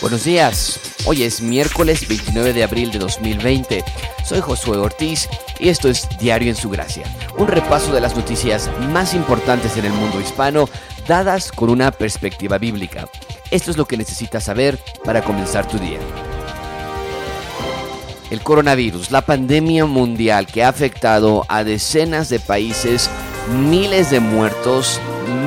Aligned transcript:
Buenos 0.00 0.22
días, 0.22 0.78
hoy 1.06 1.24
es 1.24 1.40
miércoles 1.40 2.06
29 2.06 2.52
de 2.52 2.62
abril 2.62 2.92
de 2.92 3.00
2020. 3.00 3.82
Soy 4.24 4.40
Josué 4.40 4.76
Ortiz 4.76 5.28
y 5.58 5.70
esto 5.70 5.88
es 5.88 6.08
Diario 6.20 6.50
en 6.50 6.54
su 6.54 6.70
Gracia, 6.70 7.04
un 7.36 7.48
repaso 7.48 7.92
de 7.92 8.00
las 8.00 8.14
noticias 8.14 8.70
más 8.92 9.12
importantes 9.12 9.76
en 9.76 9.86
el 9.86 9.92
mundo 9.92 10.20
hispano 10.20 10.68
dadas 11.08 11.50
con 11.50 11.68
una 11.68 11.90
perspectiva 11.90 12.58
bíblica. 12.58 13.08
Esto 13.50 13.72
es 13.72 13.76
lo 13.76 13.86
que 13.86 13.96
necesitas 13.96 14.44
saber 14.44 14.78
para 15.04 15.24
comenzar 15.24 15.66
tu 15.66 15.80
día. 15.80 15.98
El 18.30 18.40
coronavirus, 18.40 19.10
la 19.10 19.22
pandemia 19.22 19.84
mundial 19.84 20.46
que 20.46 20.62
ha 20.62 20.68
afectado 20.68 21.44
a 21.48 21.64
decenas 21.64 22.28
de 22.28 22.38
países, 22.38 23.10
miles 23.68 24.12
de 24.12 24.20
muertos, 24.20 25.00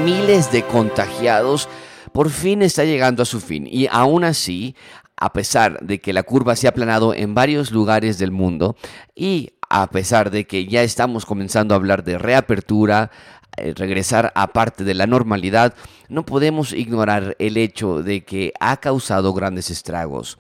miles 0.04 0.52
de 0.52 0.64
contagiados, 0.64 1.70
por 2.14 2.30
fin 2.30 2.62
está 2.62 2.84
llegando 2.84 3.24
a 3.24 3.26
su 3.26 3.40
fin 3.40 3.68
y 3.70 3.88
aún 3.92 4.24
así, 4.24 4.76
a 5.18 5.34
pesar 5.34 5.80
de 5.82 6.00
que 6.00 6.14
la 6.14 6.24
curva 6.24 6.56
se 6.56 6.68
ha 6.68 6.72
aplanado 6.72 7.14
en 7.14 7.36
varios 7.36 7.72
lugares 7.72 8.18
del 8.18 8.32
mundo 8.32 8.76
y 9.16 9.54
a 9.70 9.88
pesar 9.88 10.32
de 10.32 10.46
que 10.46 10.66
ya 10.66 10.84
estamos 10.84 11.26
comenzando 11.26 11.74
a 11.74 11.78
hablar 11.78 12.04
de 12.04 12.18
reapertura, 12.18 13.12
eh, 13.58 13.74
regresar 13.76 14.32
a 14.36 14.48
parte 14.48 14.84
de 14.84 14.94
la 14.94 15.08
normalidad, 15.08 15.74
no 16.10 16.26
podemos 16.26 16.74
ignorar 16.74 17.36
el 17.40 17.58
hecho 17.58 18.04
de 18.04 18.26
que 18.26 18.54
ha 18.60 18.78
causado 18.78 19.34
grandes 19.34 19.70
estragos. 19.70 20.38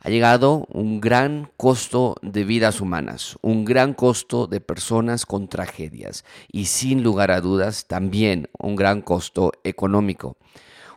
Ha 0.00 0.10
llegado 0.10 0.66
un 0.70 1.00
gran 1.00 1.50
costo 1.56 2.14
de 2.22 2.44
vidas 2.44 2.80
humanas, 2.80 3.36
un 3.42 3.64
gran 3.64 3.94
costo 3.94 4.46
de 4.46 4.60
personas 4.60 5.26
con 5.26 5.48
tragedias 5.48 6.24
y 6.52 6.66
sin 6.66 7.02
lugar 7.02 7.32
a 7.32 7.40
dudas 7.40 7.86
también 7.88 8.48
un 8.58 8.76
gran 8.76 9.02
costo 9.02 9.52
económico. 9.64 10.36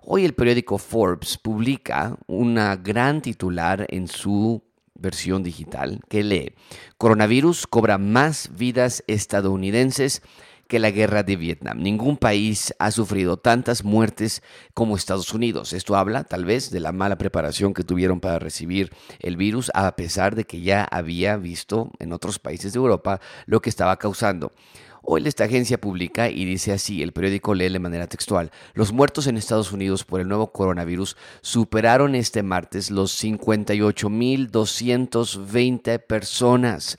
Hoy 0.03 0.25
el 0.25 0.33
periódico 0.33 0.79
Forbes 0.79 1.37
publica 1.37 2.17
una 2.25 2.75
gran 2.75 3.21
titular 3.21 3.85
en 3.89 4.07
su 4.07 4.63
versión 4.95 5.43
digital 5.43 5.99
que 6.09 6.23
lee, 6.23 6.55
Coronavirus 6.97 7.67
cobra 7.67 7.99
más 7.99 8.49
vidas 8.57 9.03
estadounidenses 9.05 10.23
que 10.67 10.79
la 10.79 10.89
guerra 10.89 11.21
de 11.21 11.35
Vietnam. 11.35 11.79
Ningún 11.83 12.17
país 12.17 12.73
ha 12.79 12.89
sufrido 12.89 13.37
tantas 13.37 13.83
muertes 13.83 14.41
como 14.73 14.95
Estados 14.95 15.33
Unidos. 15.35 15.71
Esto 15.71 15.95
habla 15.95 16.23
tal 16.23 16.45
vez 16.45 16.71
de 16.71 16.79
la 16.79 16.93
mala 16.93 17.19
preparación 17.19 17.75
que 17.75 17.83
tuvieron 17.83 18.21
para 18.21 18.39
recibir 18.39 18.91
el 19.19 19.37
virus, 19.37 19.69
a 19.75 19.95
pesar 19.95 20.33
de 20.33 20.45
que 20.45 20.61
ya 20.61 20.83
había 20.85 21.37
visto 21.37 21.91
en 21.99 22.11
otros 22.11 22.39
países 22.39 22.73
de 22.73 22.77
Europa 22.77 23.19
lo 23.45 23.61
que 23.61 23.69
estaba 23.69 23.97
causando. 23.97 24.51
Hoy 25.03 25.23
esta 25.25 25.45
agencia 25.45 25.81
publica 25.81 26.29
y 26.29 26.45
dice 26.45 26.73
así, 26.73 27.01
el 27.01 27.11
periódico 27.11 27.55
lee 27.55 27.69
de 27.69 27.79
manera 27.79 28.05
textual, 28.05 28.51
los 28.75 28.91
muertos 28.91 29.25
en 29.25 29.35
Estados 29.35 29.71
Unidos 29.71 30.03
por 30.03 30.21
el 30.21 30.27
nuevo 30.27 30.51
coronavirus 30.51 31.17
superaron 31.41 32.13
este 32.13 32.43
martes 32.43 32.91
los 32.91 33.11
58.220 33.23 36.05
personas, 36.05 36.97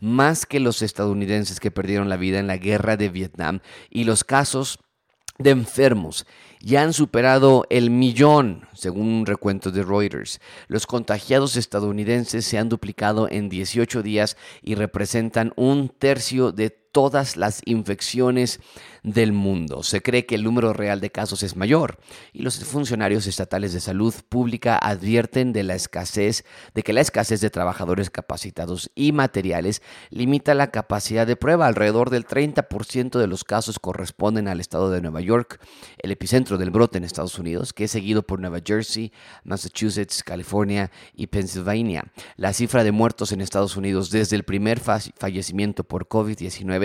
más 0.00 0.46
que 0.46 0.58
los 0.58 0.82
estadounidenses 0.82 1.60
que 1.60 1.70
perdieron 1.70 2.08
la 2.08 2.16
vida 2.16 2.40
en 2.40 2.48
la 2.48 2.56
guerra 2.56 2.96
de 2.96 3.08
Vietnam 3.08 3.60
y 3.88 4.02
los 4.02 4.24
casos 4.24 4.80
de 5.38 5.50
enfermos 5.50 6.26
ya 6.60 6.82
han 6.82 6.92
superado 6.92 7.66
el 7.70 7.90
millón, 7.90 8.66
según 8.72 9.08
un 9.08 9.26
recuento 9.26 9.70
de 9.70 9.82
Reuters. 9.82 10.40
Los 10.66 10.86
contagiados 10.86 11.56
estadounidenses 11.56 12.46
se 12.46 12.58
han 12.58 12.68
duplicado 12.68 13.28
en 13.30 13.48
18 13.48 14.02
días 14.02 14.36
y 14.62 14.74
representan 14.74 15.52
un 15.56 15.88
tercio 15.88 16.52
de 16.52 16.83
todas 16.94 17.36
las 17.36 17.60
infecciones 17.64 18.60
del 19.02 19.32
mundo. 19.32 19.82
Se 19.82 20.00
cree 20.00 20.26
que 20.26 20.36
el 20.36 20.44
número 20.44 20.72
real 20.72 21.00
de 21.00 21.10
casos 21.10 21.42
es 21.42 21.56
mayor 21.56 21.98
y 22.32 22.42
los 22.42 22.64
funcionarios 22.64 23.26
estatales 23.26 23.72
de 23.72 23.80
salud 23.80 24.14
pública 24.28 24.78
advierten 24.78 25.52
de 25.52 25.64
la 25.64 25.74
escasez, 25.74 26.44
de 26.72 26.84
que 26.84 26.92
la 26.92 27.00
escasez 27.00 27.40
de 27.40 27.50
trabajadores 27.50 28.10
capacitados 28.10 28.92
y 28.94 29.10
materiales 29.10 29.82
limita 30.08 30.54
la 30.54 30.70
capacidad 30.70 31.26
de 31.26 31.34
prueba. 31.34 31.66
Alrededor 31.66 32.10
del 32.10 32.26
30% 32.26 33.18
de 33.18 33.26
los 33.26 33.42
casos 33.42 33.80
corresponden 33.80 34.46
al 34.46 34.60
estado 34.60 34.90
de 34.90 35.02
Nueva 35.02 35.20
York, 35.20 35.60
el 35.98 36.12
epicentro 36.12 36.58
del 36.58 36.70
brote 36.70 36.98
en 36.98 37.04
Estados 37.04 37.40
Unidos, 37.40 37.72
que 37.72 37.84
es 37.84 37.90
seguido 37.90 38.22
por 38.22 38.38
Nueva 38.38 38.60
Jersey, 38.64 39.12
Massachusetts, 39.42 40.22
California 40.22 40.92
y 41.12 41.26
Pennsylvania. 41.26 42.04
La 42.36 42.52
cifra 42.52 42.84
de 42.84 42.92
muertos 42.92 43.32
en 43.32 43.40
Estados 43.40 43.76
Unidos 43.76 44.10
desde 44.10 44.36
el 44.36 44.44
primer 44.44 44.78
fallecimiento 44.78 45.82
por 45.82 46.06
COVID-19 46.06 46.83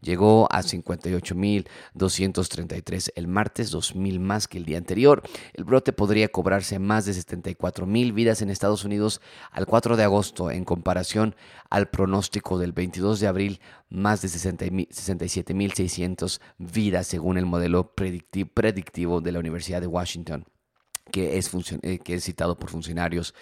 llegó 0.00 0.48
a 0.50 0.62
58.233 0.62 3.10
el 3.14 3.28
martes, 3.28 3.74
2.000 3.74 4.18
más 4.20 4.48
que 4.48 4.56
el 4.58 4.64
día 4.64 4.78
anterior. 4.78 5.22
El 5.54 5.64
brote 5.64 5.92
podría 5.92 6.28
cobrarse 6.28 6.78
más 6.78 7.04
de 7.06 7.12
74.000 7.12 8.12
vidas 8.12 8.42
en 8.42 8.50
Estados 8.50 8.84
Unidos 8.84 9.20
al 9.50 9.66
4 9.66 9.96
de 9.96 10.04
agosto 10.04 10.50
en 10.50 10.64
comparación 10.64 11.34
al 11.70 11.88
pronóstico 11.88 12.58
del 12.58 12.72
22 12.72 13.20
de 13.20 13.26
abril, 13.26 13.60
más 13.88 14.20
de 14.22 14.28
67.600 14.28 16.40
vidas 16.58 17.06
según 17.06 17.38
el 17.38 17.46
modelo 17.46 17.94
predictivo 17.94 19.20
de 19.20 19.32
la 19.32 19.38
Universidad 19.38 19.80
de 19.80 19.86
Washington 19.86 20.44
que 21.10 21.38
es, 21.38 21.50
eh, 21.82 21.98
que 21.98 22.14
es 22.14 22.24
citado 22.24 22.58
por 22.58 22.70
funcionarios 22.70 23.34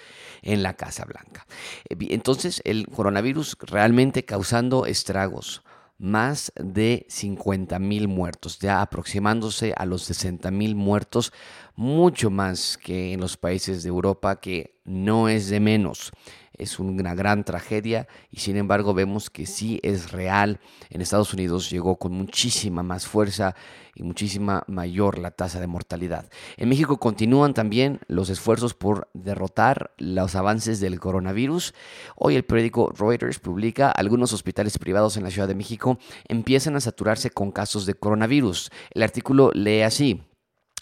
en 0.43 0.63
la 0.63 0.75
Casa 0.75 1.05
Blanca. 1.05 1.47
Eh, 1.89 1.97
entonces, 2.11 2.61
el 2.65 2.87
coronavirus 2.87 3.57
realmente 3.61 4.25
causando 4.25 4.87
estragos, 4.87 5.63
más 5.99 6.53
de 6.57 7.07
50 7.09 7.79
mil 7.79 8.09
muertos, 8.09 8.59
ya 8.59 8.83
aproximándose 8.83 9.73
a 9.77 9.87
los 9.87 10.03
60 10.03 10.51
mil 10.51 10.75
muertos, 10.75 11.33
mucho 11.75 12.31
más 12.31 12.79
que 12.79 13.13
en 13.13 13.21
los 13.21 13.37
países 13.37 13.83
de 13.83 13.89
Europa, 13.89 14.41
que 14.41 14.81
no 14.85 15.29
es 15.29 15.49
de 15.49 15.61
menos 15.61 16.13
es 16.59 16.79
una 16.79 17.15
gran 17.15 17.45
tragedia 17.45 18.09
y 18.31 18.41
sin 18.41 18.57
embargo 18.57 18.95
vemos 18.95 19.31
que 19.31 19.47
sí 19.47 19.81
es 19.83 20.13
real. 20.13 20.61
En 20.91 21.01
Estados 21.01 21.33
Unidos 21.33 21.71
llegó 21.71 21.97
con 21.97 22.13
muchísima 22.13 22.83
más 22.83 23.07
fuerza 23.07 23.55
y 23.95 24.03
muchísima 24.03 24.63
mayor 24.67 25.19
la 25.19 25.31
tasa 25.31 25.59
de 25.61 25.67
mortalidad. 25.67 26.29
En 26.57 26.69
México 26.69 26.99
continúan 26.99 27.55
también 27.55 28.01
los 28.09 28.29
esfuerzos 28.29 28.75
por 28.75 29.09
derrotar 29.15 29.93
los 29.97 30.35
avances 30.35 30.81
del 30.81 31.01
coronavirus. 31.01 31.75
Hoy 32.15 32.37
el 32.37 32.45
periódico 32.45 32.93
Reuters 32.97 33.39
publica 33.39 33.91
algunos 33.91 34.33
hospitales 34.33 34.79
privados 34.79 35.17
en 35.17 35.25
la 35.25 35.31
Ciudad 35.31 35.49
de 35.49 35.55
México 35.55 35.99
empiezan 36.29 36.77
a 36.77 36.81
saturarse 36.81 37.31
con 37.31 37.53
casos 37.53 37.87
de 37.87 37.95
coronavirus. 37.95 38.71
El 38.91 39.03
artículo 39.03 39.51
lee 39.55 39.83
así. 39.83 40.23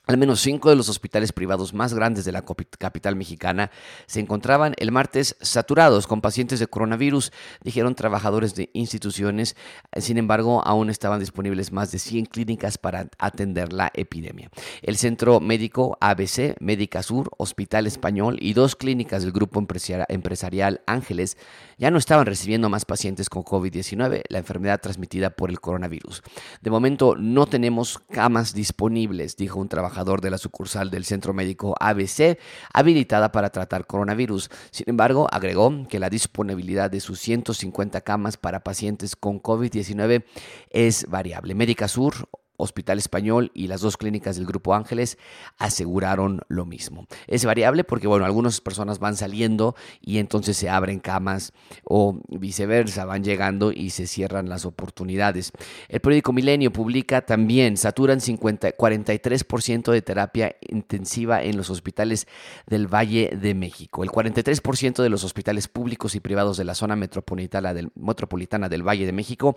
Al 0.06 0.18
menos 0.18 0.40
cinco 0.40 0.68
de 0.68 0.76
los 0.76 0.90
hospitales 0.90 1.32
privados 1.32 1.72
más 1.72 1.94
grandes 1.94 2.26
de 2.26 2.32
la 2.32 2.44
capital 2.78 3.16
mexicana 3.16 3.70
se 4.04 4.20
encontraban 4.20 4.74
el 4.76 4.92
martes 4.92 5.34
saturados 5.40 6.06
con 6.06 6.20
pacientes 6.20 6.60
de 6.60 6.66
coronavirus, 6.66 7.32
dijeron 7.62 7.94
trabajadores 7.94 8.54
de 8.54 8.68
instituciones. 8.74 9.56
Sin 9.96 10.18
embargo, 10.18 10.62
aún 10.66 10.90
estaban 10.90 11.20
disponibles 11.20 11.72
más 11.72 11.90
de 11.90 11.98
100 11.98 12.26
clínicas 12.26 12.76
para 12.76 13.08
atender 13.18 13.72
la 13.72 13.90
epidemia. 13.94 14.50
El 14.82 14.98
Centro 14.98 15.40
Médico 15.40 15.96
ABC, 16.02 16.54
Médica 16.60 17.02
Sur, 17.02 17.30
Hospital 17.38 17.86
Español 17.86 18.36
y 18.40 18.52
dos 18.52 18.76
clínicas 18.76 19.22
del 19.22 19.32
grupo 19.32 19.58
empresarial 19.58 20.82
Ángeles 20.84 21.38
ya 21.78 21.90
no 21.90 21.96
estaban 21.96 22.26
recibiendo 22.26 22.68
más 22.68 22.84
pacientes 22.84 23.30
con 23.30 23.42
COVID-19, 23.42 24.24
la 24.28 24.38
enfermedad 24.38 24.82
transmitida 24.82 25.30
por 25.30 25.48
el 25.48 25.60
coronavirus. 25.60 26.22
De 26.60 26.70
momento 26.70 27.16
no 27.16 27.46
tenemos 27.46 28.00
camas 28.10 28.52
disponibles, 28.52 29.38
dijo 29.38 29.58
un 29.58 29.70
trabajador 29.70 29.93
de 30.20 30.30
la 30.30 30.38
sucursal 30.38 30.90
del 30.90 31.04
Centro 31.04 31.32
Médico 31.32 31.74
ABC 31.78 32.38
habilitada 32.72 33.30
para 33.30 33.50
tratar 33.50 33.86
coronavirus. 33.86 34.50
Sin 34.70 34.88
embargo, 34.88 35.28
agregó 35.30 35.86
que 35.88 36.00
la 36.00 36.10
disponibilidad 36.10 36.90
de 36.90 37.00
sus 37.00 37.20
150 37.20 38.00
camas 38.00 38.36
para 38.36 38.64
pacientes 38.64 39.14
con 39.14 39.40
COVID-19 39.40 40.24
es 40.70 41.06
variable. 41.08 41.54
Médica 41.54 41.86
Sur 41.86 42.28
Hospital 42.56 42.98
Español 42.98 43.50
y 43.54 43.66
las 43.66 43.80
dos 43.80 43.96
clínicas 43.96 44.36
del 44.36 44.46
Grupo 44.46 44.74
Ángeles 44.74 45.18
aseguraron 45.58 46.40
lo 46.48 46.66
mismo. 46.66 47.06
Es 47.26 47.44
variable 47.44 47.84
porque, 47.84 48.06
bueno, 48.06 48.24
algunas 48.24 48.60
personas 48.60 48.98
van 48.98 49.16
saliendo 49.16 49.74
y 50.00 50.18
entonces 50.18 50.56
se 50.56 50.68
abren 50.68 51.00
camas 51.00 51.52
o 51.84 52.20
viceversa, 52.28 53.04
van 53.04 53.24
llegando 53.24 53.72
y 53.72 53.90
se 53.90 54.06
cierran 54.06 54.48
las 54.48 54.64
oportunidades. 54.64 55.52
El 55.88 56.00
periódico 56.00 56.32
Milenio 56.32 56.72
publica 56.72 57.22
también, 57.22 57.76
saturan 57.76 58.20
50, 58.20 58.76
43% 58.76 59.92
de 59.92 60.02
terapia 60.02 60.56
intensiva 60.68 61.42
en 61.42 61.56
los 61.56 61.70
hospitales 61.70 62.26
del 62.66 62.86
Valle 62.86 63.30
de 63.40 63.54
México. 63.54 64.04
El 64.04 64.10
43% 64.10 65.02
de 65.02 65.08
los 65.08 65.24
hospitales 65.24 65.68
públicos 65.68 66.14
y 66.14 66.20
privados 66.20 66.56
de 66.56 66.64
la 66.64 66.74
zona 66.74 66.96
metropolitana 66.96 67.74
del, 67.74 67.90
metropolitana 67.94 68.68
del 68.68 68.86
Valle 68.86 69.06
de 69.06 69.12
México 69.12 69.56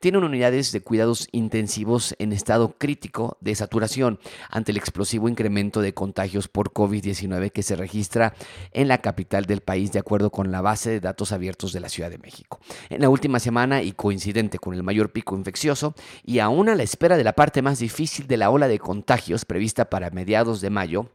tienen 0.00 0.24
unidades 0.24 0.72
de 0.72 0.80
cuidados 0.80 1.28
intensivos 1.32 2.14
en 2.18 2.32
estado 2.38 2.76
crítico 2.78 3.36
de 3.42 3.54
saturación 3.54 4.18
ante 4.48 4.72
el 4.72 4.78
explosivo 4.78 5.28
incremento 5.28 5.82
de 5.82 5.92
contagios 5.92 6.48
por 6.48 6.72
COVID-19 6.72 7.52
que 7.52 7.62
se 7.62 7.76
registra 7.76 8.34
en 8.72 8.88
la 8.88 9.02
capital 9.02 9.44
del 9.44 9.60
país 9.60 9.92
de 9.92 9.98
acuerdo 9.98 10.30
con 10.30 10.50
la 10.50 10.62
base 10.62 10.88
de 10.88 11.00
datos 11.00 11.32
abiertos 11.32 11.72
de 11.72 11.80
la 11.80 11.90
Ciudad 11.90 12.10
de 12.10 12.18
México. 12.18 12.60
En 12.88 13.02
la 13.02 13.10
última 13.10 13.38
semana 13.38 13.82
y 13.82 13.92
coincidente 13.92 14.58
con 14.58 14.72
el 14.74 14.82
mayor 14.82 15.12
pico 15.12 15.36
infeccioso 15.36 15.94
y 16.24 16.38
aún 16.38 16.68
a 16.68 16.74
la 16.74 16.82
espera 16.82 17.16
de 17.16 17.24
la 17.24 17.34
parte 17.34 17.60
más 17.60 17.78
difícil 17.78 18.26
de 18.26 18.38
la 18.38 18.50
ola 18.50 18.68
de 18.68 18.78
contagios 18.78 19.44
prevista 19.44 19.90
para 19.90 20.10
mediados 20.10 20.60
de 20.60 20.70
mayo, 20.70 21.10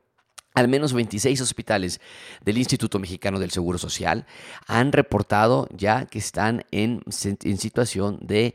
Al 0.56 0.68
menos 0.68 0.94
26 0.94 1.42
hospitales 1.42 2.00
del 2.46 2.60
Instituto 2.60 3.00
Mexicano 3.00 3.40
del 3.40 3.50
Seguro 3.50 3.80
Social 3.80 4.28
han 4.68 4.92
reportado 4.92 5.68
ya 5.72 6.06
que 6.06 6.20
están 6.20 6.64
en, 6.70 7.02
en 7.44 7.58
situación 7.58 8.20
de 8.22 8.54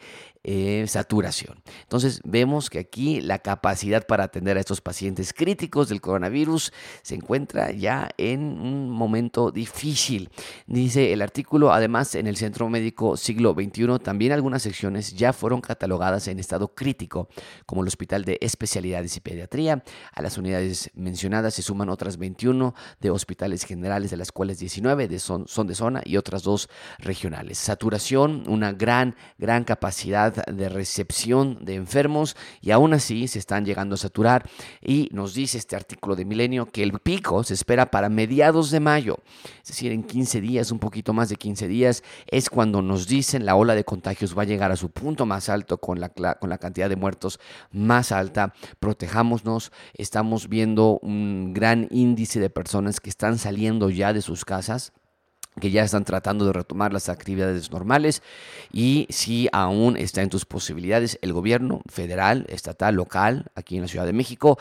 eh, 0.50 0.86
saturación. 0.88 1.62
Entonces 1.82 2.22
vemos 2.24 2.70
que 2.70 2.78
aquí 2.78 3.20
la 3.20 3.38
capacidad 3.38 4.06
para 4.06 4.24
atender 4.24 4.56
a 4.56 4.60
estos 4.60 4.80
pacientes 4.80 5.34
críticos 5.34 5.90
del 5.90 6.00
coronavirus 6.00 6.72
se 7.02 7.16
encuentra 7.16 7.70
ya 7.70 8.08
en 8.16 8.58
un 8.58 8.88
momento 8.88 9.50
difícil. 9.50 10.30
Dice 10.66 11.12
el 11.12 11.20
artículo, 11.20 11.70
además 11.70 12.14
en 12.14 12.26
el 12.26 12.38
Centro 12.38 12.66
Médico 12.70 13.18
Siglo 13.18 13.52
XXI 13.52 13.98
también 14.02 14.32
algunas 14.32 14.62
secciones 14.62 15.14
ya 15.14 15.34
fueron 15.34 15.60
catalogadas 15.60 16.28
en 16.28 16.38
estado 16.38 16.68
crítico, 16.68 17.28
como 17.66 17.82
el 17.82 17.88
Hospital 17.88 18.24
de 18.24 18.38
Especialidades 18.40 19.18
y 19.18 19.20
Pediatría. 19.20 19.84
A 20.14 20.22
las 20.22 20.38
unidades 20.38 20.90
mencionadas 20.94 21.52
se 21.52 21.62
suman 21.62 21.90
otras 21.90 22.16
21 22.16 22.74
de 23.02 23.10
hospitales 23.10 23.64
generales, 23.64 24.10
de 24.10 24.16
las 24.16 24.32
cuales 24.32 24.58
19 24.60 25.08
de 25.08 25.18
son, 25.18 25.46
son 25.46 25.66
de 25.66 25.74
zona 25.74 26.00
y 26.06 26.16
otras 26.16 26.42
dos 26.42 26.70
regionales. 27.00 27.58
Saturación, 27.58 28.44
una 28.48 28.72
gran, 28.72 29.14
gran 29.36 29.64
capacidad 29.64 30.38
de 30.46 30.69
recepción 30.69 31.58
de 31.61 31.75
enfermos 31.75 32.37
y 32.61 32.70
aún 32.70 32.94
así 32.94 33.29
se 33.29 33.38
están 33.38 33.64
llegando 33.64 33.94
a 33.94 33.99
saturar 33.99 34.49
y 34.82 35.08
nos 35.12 35.35
dice 35.35 35.58
este 35.58 35.76
artículo 35.76 36.17
de 36.17 36.25
Milenio 36.25 36.67
que 36.67 36.82
el 36.82 36.99
pico 36.99 37.43
se 37.44 37.55
espera 37.55 37.90
para 37.90 38.08
mediados 38.08 38.70
de 38.70 38.81
mayo, 38.81 39.19
es 39.62 39.69
decir, 39.69 39.93
en 39.93 40.02
15 40.02 40.40
días, 40.40 40.70
un 40.70 40.79
poquito 40.79 41.12
más 41.12 41.29
de 41.29 41.37
15 41.37 41.69
días, 41.69 42.02
es 42.26 42.50
cuando 42.50 42.82
nos 42.82 43.06
dicen 43.06 43.46
la 43.46 43.56
ola 43.56 43.75
de 43.75 43.85
contagios 43.85 44.37
va 44.37 44.43
a 44.43 44.46
llegar 44.46 44.73
a 44.73 44.76
su 44.76 44.90
punto 44.90 45.26
más 45.26 45.49
alto 45.49 45.79
con 45.79 46.00
la, 46.00 46.08
con 46.08 46.50
la 46.50 46.58
cantidad 46.58 46.88
de 46.88 46.96
muertos 46.96 47.38
más 47.70 48.12
alta. 48.12 48.55
Protejámonos, 48.81 49.73
estamos 49.94 50.49
viendo 50.49 50.99
un 51.02 51.52
gran 51.55 51.88
índice 51.90 52.40
de 52.40 52.50
personas 52.50 53.00
que 53.00 53.11
están 53.11 53.38
saliendo 53.38 53.90
ya 53.90 54.12
de 54.12 54.23
sus 54.23 54.44
casas 54.44 54.93
que 55.60 55.70
ya 55.70 55.82
están 55.82 56.05
tratando 56.05 56.46
de 56.46 56.52
retomar 56.52 56.93
las 56.93 57.08
actividades 57.08 57.70
normales 57.70 58.22
y 58.72 59.06
si 59.10 59.49
aún 59.52 59.96
está 59.96 60.22
en 60.22 60.31
tus 60.31 60.44
posibilidades, 60.44 61.19
el 61.22 61.32
gobierno 61.32 61.82
federal, 61.88 62.46
estatal, 62.49 62.94
local, 62.94 63.46
aquí 63.55 63.76
en 63.76 63.82
la 63.82 63.88
Ciudad 63.88 64.06
de 64.06 64.12
México, 64.12 64.58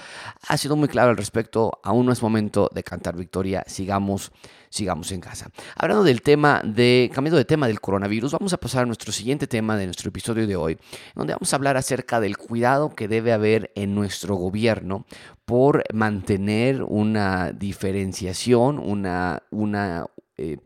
ha 0.47 0.57
sido 0.57 0.75
muy 0.75 0.87
claro 0.87 1.09
al 1.09 1.17
respecto, 1.17 1.79
aún 1.83 2.05
no 2.05 2.11
es 2.11 2.21
momento 2.21 2.69
de 2.73 2.83
cantar 2.83 3.15
victoria, 3.15 3.63
sigamos, 3.67 4.31
sigamos 4.69 5.11
en 5.11 5.21
casa. 5.21 5.49
Hablando 5.75 6.03
del 6.03 6.21
tema 6.21 6.61
de, 6.63 7.09
cambiando 7.13 7.37
de 7.37 7.45
tema 7.45 7.67
del 7.67 7.81
coronavirus, 7.81 8.33
vamos 8.33 8.53
a 8.53 8.57
pasar 8.57 8.83
a 8.83 8.85
nuestro 8.85 9.11
siguiente 9.11 9.47
tema 9.47 9.77
de 9.77 9.85
nuestro 9.85 10.09
episodio 10.09 10.47
de 10.47 10.55
hoy, 10.55 10.77
donde 11.15 11.33
vamos 11.33 11.51
a 11.51 11.55
hablar 11.55 11.77
acerca 11.77 12.19
del 12.19 12.37
cuidado 12.37 12.89
que 12.89 13.07
debe 13.07 13.33
haber 13.33 13.71
en 13.75 13.95
nuestro 13.95 14.35
gobierno 14.35 15.05
por 15.45 15.83
mantener 15.93 16.83
una 16.83 17.53
diferenciación, 17.53 18.79
una, 18.79 19.43
una 19.49 20.05
eh, 20.37 20.57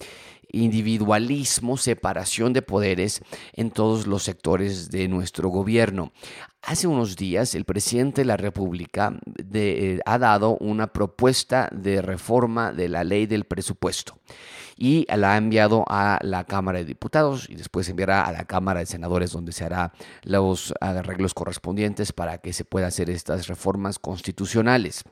individualismo, 0.52 1.78
separación 1.78 2.54
de 2.54 2.62
poderes 2.62 3.22
en 3.54 3.72
todos 3.72 4.06
los 4.08 4.24
sectores 4.24 4.92
de 4.92 5.08
nuestro 5.08 5.50
gobierno. 5.50 6.12
Hace 6.62 6.88
unos 6.88 7.16
días 7.16 7.56
el 7.56 7.66
presidente 7.66 8.22
de 8.22 8.26
la 8.26 8.38
República 8.38 9.18
eh, 9.54 10.00
ha 10.06 10.18
dado 10.18 10.58
una 10.58 10.88
propuesta 10.88 11.70
de 11.72 12.02
reforma 12.02 12.72
de 12.72 12.90
la 12.90 13.04
ley 13.04 13.26
del 13.26 13.46
presupuesto 13.46 14.18
y 14.78 15.06
la 15.16 15.34
ha 15.34 15.38
enviado 15.38 15.86
a 15.88 16.20
la 16.22 16.44
Cámara 16.44 16.80
de 16.80 16.86
Diputados 16.86 17.48
y 17.50 17.56
después 17.56 17.88
enviará 17.88 18.24
a 18.24 18.32
la 18.32 18.46
Cámara 18.46 18.80
de 18.80 18.86
Senadores 18.86 19.32
donde 19.32 19.52
se 19.52 19.64
hará 19.64 19.94
los 20.24 20.74
arreglos 20.82 21.34
correspondientes 21.34 22.12
para 22.12 22.40
que 22.40 22.52
se 22.52 22.66
puedan 22.66 22.88
hacer 22.88 23.10
estas 23.10 23.48
reformas 23.48 24.00
constitucionales. 24.00 25.04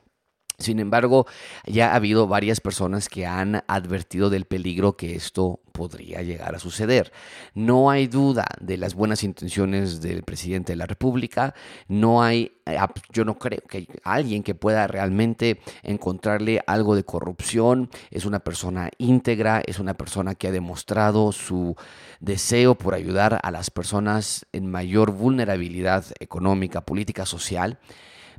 Sin 0.60 0.78
embargo, 0.78 1.26
ya 1.66 1.92
ha 1.92 1.96
habido 1.96 2.28
varias 2.28 2.60
personas 2.60 3.08
que 3.08 3.24
han 3.24 3.64
advertido 3.66 4.28
del 4.28 4.44
peligro 4.44 4.94
que 4.94 5.16
esto 5.16 5.60
podría 5.72 6.20
llegar 6.20 6.54
a 6.54 6.58
suceder. 6.58 7.12
No 7.54 7.90
hay 7.90 8.08
duda 8.08 8.44
de 8.60 8.76
las 8.76 8.94
buenas 8.94 9.24
intenciones 9.24 10.02
del 10.02 10.22
presidente 10.22 10.72
de 10.72 10.76
la 10.76 10.84
República, 10.84 11.54
no 11.88 12.22
hay, 12.22 12.52
eh, 12.66 12.76
yo 13.10 13.24
no 13.24 13.38
creo 13.38 13.62
que 13.66 13.88
alguien 14.04 14.42
que 14.42 14.54
pueda 14.54 14.86
realmente 14.86 15.60
encontrarle 15.82 16.60
algo 16.66 16.94
de 16.94 17.04
corrupción, 17.04 17.88
es 18.10 18.26
una 18.26 18.40
persona 18.40 18.90
íntegra, 18.98 19.62
es 19.64 19.78
una 19.78 19.94
persona 19.94 20.34
que 20.34 20.48
ha 20.48 20.52
demostrado 20.52 21.32
su 21.32 21.74
deseo 22.20 22.74
por 22.74 22.92
ayudar 22.92 23.40
a 23.42 23.50
las 23.50 23.70
personas 23.70 24.44
en 24.52 24.70
mayor 24.70 25.12
vulnerabilidad 25.12 26.04
económica, 26.20 26.82
política, 26.82 27.24
social 27.24 27.78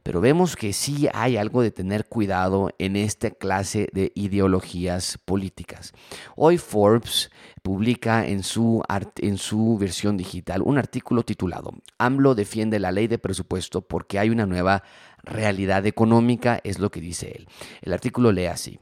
pero 0.04 0.22
vemos 0.22 0.56
que 0.56 0.74
sí 0.74 1.08
hay 1.14 1.38
algo 1.38 1.62
de 1.62 1.72
tener 1.72 2.06
cuidado 2.06 2.70
en 2.78 2.96
esta 2.96 3.32
clase 3.32 3.90
de 3.94 4.12
ideologías 4.16 5.18
políticas. 5.26 5.94
Hoy 6.36 6.58
Forbes 6.58 7.30
publica 7.62 8.26
en 8.26 8.44
su, 8.44 8.84
en 9.18 9.38
su 9.38 9.78
versión 9.78 10.18
digital 10.18 10.62
un 10.64 10.78
artículo 10.78 11.24
titulado 11.24 11.72
AMLO 11.98 12.36
defiende 12.36 12.80
la 12.80 12.92
ley 12.92 13.08
de 13.08 13.20
presupuesto 13.20 13.82
porque 13.82 14.20
hay 14.20 14.30
una 14.30 14.46
nueva 14.46 14.84
realidad 15.24 15.86
económica, 15.86 16.60
es 16.64 16.80
lo 16.80 16.90
que 16.90 17.02
dice 17.02 17.32
él. 17.36 17.48
El 17.82 17.94
artículo 17.94 18.32
lee 18.32 18.46
así. 18.46 18.80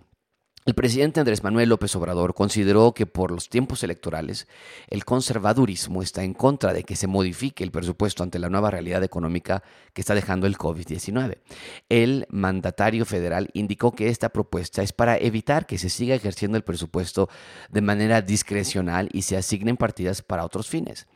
El 0.70 0.76
presidente 0.76 1.20
Andrés 1.20 1.44
Manuel 1.44 1.68
López 1.68 1.96
Obrador 1.96 2.36
consideró 2.36 2.94
que 2.94 3.08
por 3.08 3.32
los 3.32 3.50
tiempos 3.50 3.82
electorales 3.82 4.48
el 4.88 5.04
conservadurismo 5.04 6.04
está 6.04 6.24
en 6.24 6.36
contra 6.36 6.74
de 6.74 6.84
que 6.84 6.96
se 6.96 7.08
modifique 7.08 7.64
el 7.64 7.72
presupuesto 7.72 8.22
ante 8.22 8.38
la 8.38 8.50
nueva 8.50 8.70
realidad 8.70 9.04
económica 9.04 9.64
que 9.94 10.02
está 10.02 10.14
dejando 10.14 10.46
el 10.46 10.60
COVID-19. 10.60 11.40
El 11.90 12.28
mandatario 12.30 13.08
federal 13.08 13.50
indicó 13.54 13.94
que 13.94 14.10
esta 14.10 14.30
propuesta 14.30 14.84
es 14.84 14.94
para 14.94 15.18
evitar 15.18 15.66
que 15.66 15.80
se 15.80 15.90
siga 15.90 16.14
ejerciendo 16.14 16.56
el 16.56 16.64
presupuesto 16.64 17.30
de 17.72 17.82
manera 17.82 18.22
discrecional 18.22 19.10
y 19.12 19.24
se 19.24 19.38
asignen 19.38 19.76
partidas 19.76 20.22
para 20.22 20.46
otros 20.46 20.68
fines. 20.68 21.08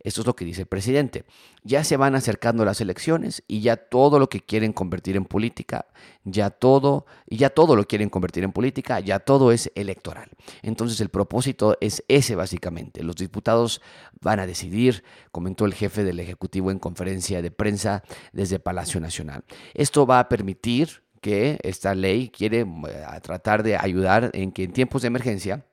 Esto 0.00 0.20
es 0.22 0.26
lo 0.26 0.34
que 0.34 0.44
dice 0.44 0.62
el 0.62 0.66
presidente. 0.66 1.24
Ya 1.62 1.84
se 1.84 1.96
van 1.96 2.14
acercando 2.14 2.64
las 2.64 2.80
elecciones 2.80 3.44
y 3.46 3.60
ya 3.60 3.76
todo 3.76 4.18
lo 4.18 4.28
que 4.28 4.40
quieren 4.40 4.72
convertir 4.72 5.16
en 5.16 5.24
política, 5.24 5.86
ya 6.24 6.50
todo, 6.50 7.06
y 7.28 7.36
ya 7.36 7.50
todo 7.50 7.76
lo 7.76 7.84
quieren 7.86 8.10
convertir 8.10 8.42
en 8.42 8.52
política, 8.52 8.98
ya 9.00 9.20
todo 9.20 9.52
es 9.52 9.70
electoral. 9.74 10.30
Entonces 10.62 11.00
el 11.00 11.08
propósito 11.08 11.76
es 11.80 12.02
ese 12.08 12.34
básicamente. 12.34 13.04
Los 13.04 13.16
diputados 13.16 13.80
van 14.20 14.40
a 14.40 14.46
decidir, 14.46 15.04
comentó 15.30 15.66
el 15.66 15.74
jefe 15.74 16.02
del 16.02 16.18
Ejecutivo 16.18 16.70
en 16.70 16.78
conferencia 16.78 17.42
de 17.42 17.50
prensa 17.50 18.02
desde 18.32 18.58
Palacio 18.58 19.00
Nacional. 19.00 19.44
Esto 19.74 20.06
va 20.06 20.18
a 20.18 20.28
permitir 20.28 21.02
que 21.20 21.58
esta 21.62 21.94
ley 21.94 22.28
quiere 22.28 22.60
eh, 22.60 22.66
tratar 23.22 23.62
de 23.62 23.76
ayudar 23.76 24.30
en 24.34 24.50
que 24.50 24.64
en 24.64 24.72
tiempos 24.72 25.02
de 25.02 25.08
emergencia 25.08 25.64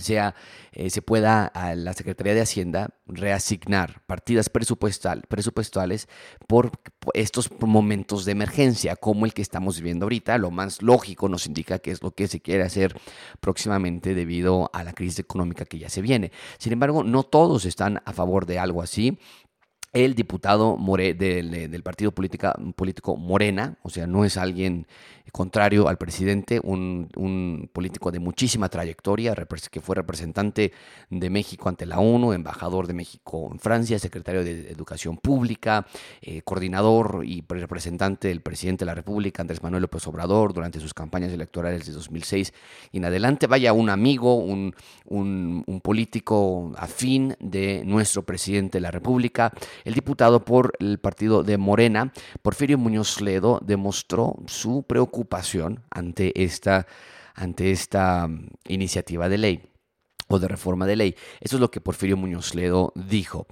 sea, 0.00 0.34
eh, 0.72 0.90
se 0.90 1.02
pueda 1.02 1.46
a 1.46 1.74
la 1.74 1.92
Secretaría 1.92 2.34
de 2.34 2.40
Hacienda 2.40 2.90
reasignar 3.06 4.02
partidas 4.06 4.48
presupuestal, 4.48 5.22
presupuestales 5.28 6.08
por 6.46 6.70
estos 7.14 7.50
momentos 7.60 8.24
de 8.24 8.32
emergencia, 8.32 8.96
como 8.96 9.26
el 9.26 9.34
que 9.34 9.42
estamos 9.42 9.78
viviendo 9.78 10.06
ahorita. 10.06 10.38
Lo 10.38 10.50
más 10.50 10.82
lógico 10.82 11.28
nos 11.28 11.46
indica 11.46 11.78
que 11.78 11.90
es 11.90 12.02
lo 12.02 12.12
que 12.12 12.28
se 12.28 12.40
quiere 12.40 12.62
hacer 12.62 12.98
próximamente 13.40 14.14
debido 14.14 14.70
a 14.72 14.84
la 14.84 14.92
crisis 14.92 15.18
económica 15.20 15.64
que 15.64 15.78
ya 15.78 15.88
se 15.88 16.02
viene. 16.02 16.32
Sin 16.58 16.72
embargo, 16.72 17.04
no 17.04 17.22
todos 17.22 17.64
están 17.64 18.02
a 18.04 18.12
favor 18.12 18.46
de 18.46 18.58
algo 18.58 18.82
así 18.82 19.18
el 19.92 20.14
diputado 20.14 20.76
more, 20.76 21.14
del, 21.14 21.82
partido 21.82 22.12
político 22.12 23.16
Morena, 23.16 23.78
o 23.82 23.90
sea, 23.90 24.06
no 24.06 24.24
es 24.24 24.36
alguien 24.36 24.86
contrario 25.30 25.88
al 25.88 25.98
presidente, 25.98 26.60
un, 26.62 27.68
político 27.72 28.10
de 28.10 28.18
muchísima 28.18 28.68
trayectoria, 28.68 29.34
que 29.70 29.80
fue 29.80 29.96
representante 29.96 30.72
de 31.08 31.30
México 31.30 31.68
ante 31.68 31.86
la 31.86 31.98
ONU, 31.98 32.32
embajador 32.32 32.86
de 32.86 32.94
México 32.94 33.48
en 33.52 33.58
Francia, 33.58 33.98
secretario 33.98 34.42
de 34.42 34.70
Educación 34.70 35.18
Pública, 35.18 35.86
eh, 36.22 36.42
coordinador 36.42 37.22
y 37.24 37.44
representante 37.48 38.28
del 38.28 38.40
presidente 38.40 38.84
de 38.84 38.86
la 38.86 38.94
República, 38.94 39.42
Andrés 39.42 39.62
Manuel 39.62 39.82
López 39.82 40.06
Obrador, 40.06 40.52
durante 40.52 40.80
sus 40.80 40.94
campañas 40.94 41.32
electorales 41.32 41.86
de 41.86 41.92
2006 41.92 42.52
y 42.92 42.98
en 42.98 43.04
adelante. 43.04 43.46
Vaya, 43.46 43.72
un 43.72 43.90
amigo, 43.90 44.36
un, 44.36 44.74
un 45.06 45.80
político 45.82 46.72
afín 46.76 47.36
de 47.40 47.82
nuestro 47.84 48.22
presidente 48.22 48.78
de 48.78 48.82
la 48.82 48.90
República. 48.90 49.52
El 49.84 49.94
diputado 49.94 50.44
por 50.44 50.72
el 50.80 50.98
partido 50.98 51.42
de 51.42 51.58
Morena, 51.58 52.12
Porfirio 52.42 52.78
Muñoz 52.78 53.20
Ledo, 53.20 53.60
demostró 53.62 54.36
su 54.46 54.82
preocupación 54.82 55.19
ante 55.90 56.42
esta, 56.42 56.86
ante 57.34 57.70
esta 57.70 58.26
mm, 58.26 58.48
iniciativa 58.68 59.28
de 59.28 59.38
ley 59.38 59.62
o 60.28 60.38
de 60.38 60.48
reforma 60.48 60.86
de 60.86 60.96
ley. 60.96 61.14
Eso 61.40 61.56
es 61.56 61.60
lo 61.60 61.70
que 61.70 61.80
Porfirio 61.80 62.16
Muñoz 62.16 62.54
Ledo 62.54 62.92
dijo. 62.94 63.46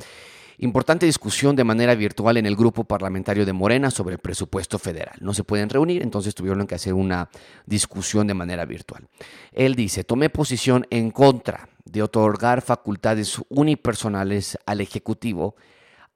Importante 0.61 1.07
discusión 1.07 1.55
de 1.55 1.63
manera 1.63 1.95
virtual 1.95 2.37
en 2.37 2.45
el 2.45 2.57
grupo 2.57 2.83
parlamentario 2.83 3.47
de 3.47 3.53
Morena 3.53 3.93
sobre 3.93 4.15
el 4.15 4.19
presupuesto 4.19 4.79
federal. 4.81 5.17
No 5.21 5.33
se 5.33 5.45
pueden 5.45 5.69
reunir, 5.69 6.03
entonces 6.03 6.35
tuvieron 6.35 6.67
que 6.67 6.75
hacer 6.75 6.95
una 6.95 7.31
discusión 7.65 8.27
de 8.27 8.35
manera 8.35 8.65
virtual. 8.65 9.07
Él 9.53 9.77
dice, 9.77 10.03
tomé 10.03 10.31
posición 10.31 10.85
en 10.91 11.13
contra 11.13 11.69
de 11.85 12.03
otorgar 12.03 12.61
facultades 12.61 13.41
unipersonales 13.49 14.59
al 14.67 14.81
Ejecutivo 14.81 15.55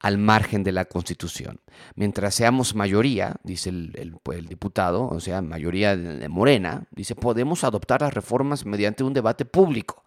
al 0.03 0.17
margen 0.17 0.63
de 0.63 0.73
la 0.73 0.85
Constitución. 0.85 1.61
Mientras 1.95 2.35
seamos 2.35 2.75
mayoría, 2.75 3.37
dice 3.43 3.69
el, 3.69 4.19
diputado, 4.47 5.07
o 5.07 5.19
sea, 5.21 5.41
mayoría 5.41 5.95
de 5.95 6.29
Morena, 6.29 6.83
dice, 6.91 7.15
podemos 7.15 7.63
adoptar 7.63 8.01
las 8.01 8.13
reformas 8.13 8.65
mediante 8.65 9.03
un 9.03 9.13
debate 9.13 9.45
público 9.45 10.03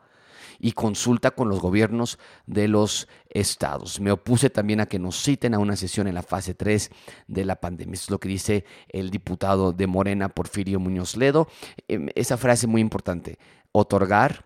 y 0.58 0.72
consulta 0.72 1.30
con 1.30 1.48
los 1.48 1.60
gobiernos 1.60 2.18
de 2.46 2.68
los 2.68 3.08
estados. 3.30 3.98
Me 4.00 4.10
opuse 4.10 4.50
también 4.50 4.80
a 4.80 4.86
que 4.86 4.98
nos 4.98 5.16
citen 5.16 5.54
a 5.54 5.58
una 5.58 5.76
sesión 5.76 6.06
en 6.08 6.14
la 6.14 6.22
fase 6.22 6.54
3 6.54 6.90
de 7.26 7.44
la 7.46 7.56
pandemia. 7.56 7.94
Eso 7.94 8.04
es 8.04 8.10
lo 8.10 8.20
que 8.20 8.28
dice 8.28 8.64
el 8.88 9.10
diputado 9.10 9.72
de 9.72 9.86
Morena, 9.86 10.28
Porfirio 10.28 10.78
Muñoz 10.78 11.16
Ledo. 11.16 11.48
Em, 11.88 12.08
esa 12.14 12.36
frase 12.36 12.66
muy 12.66 12.82
importante, 12.82 13.38
otorgar 13.72 14.45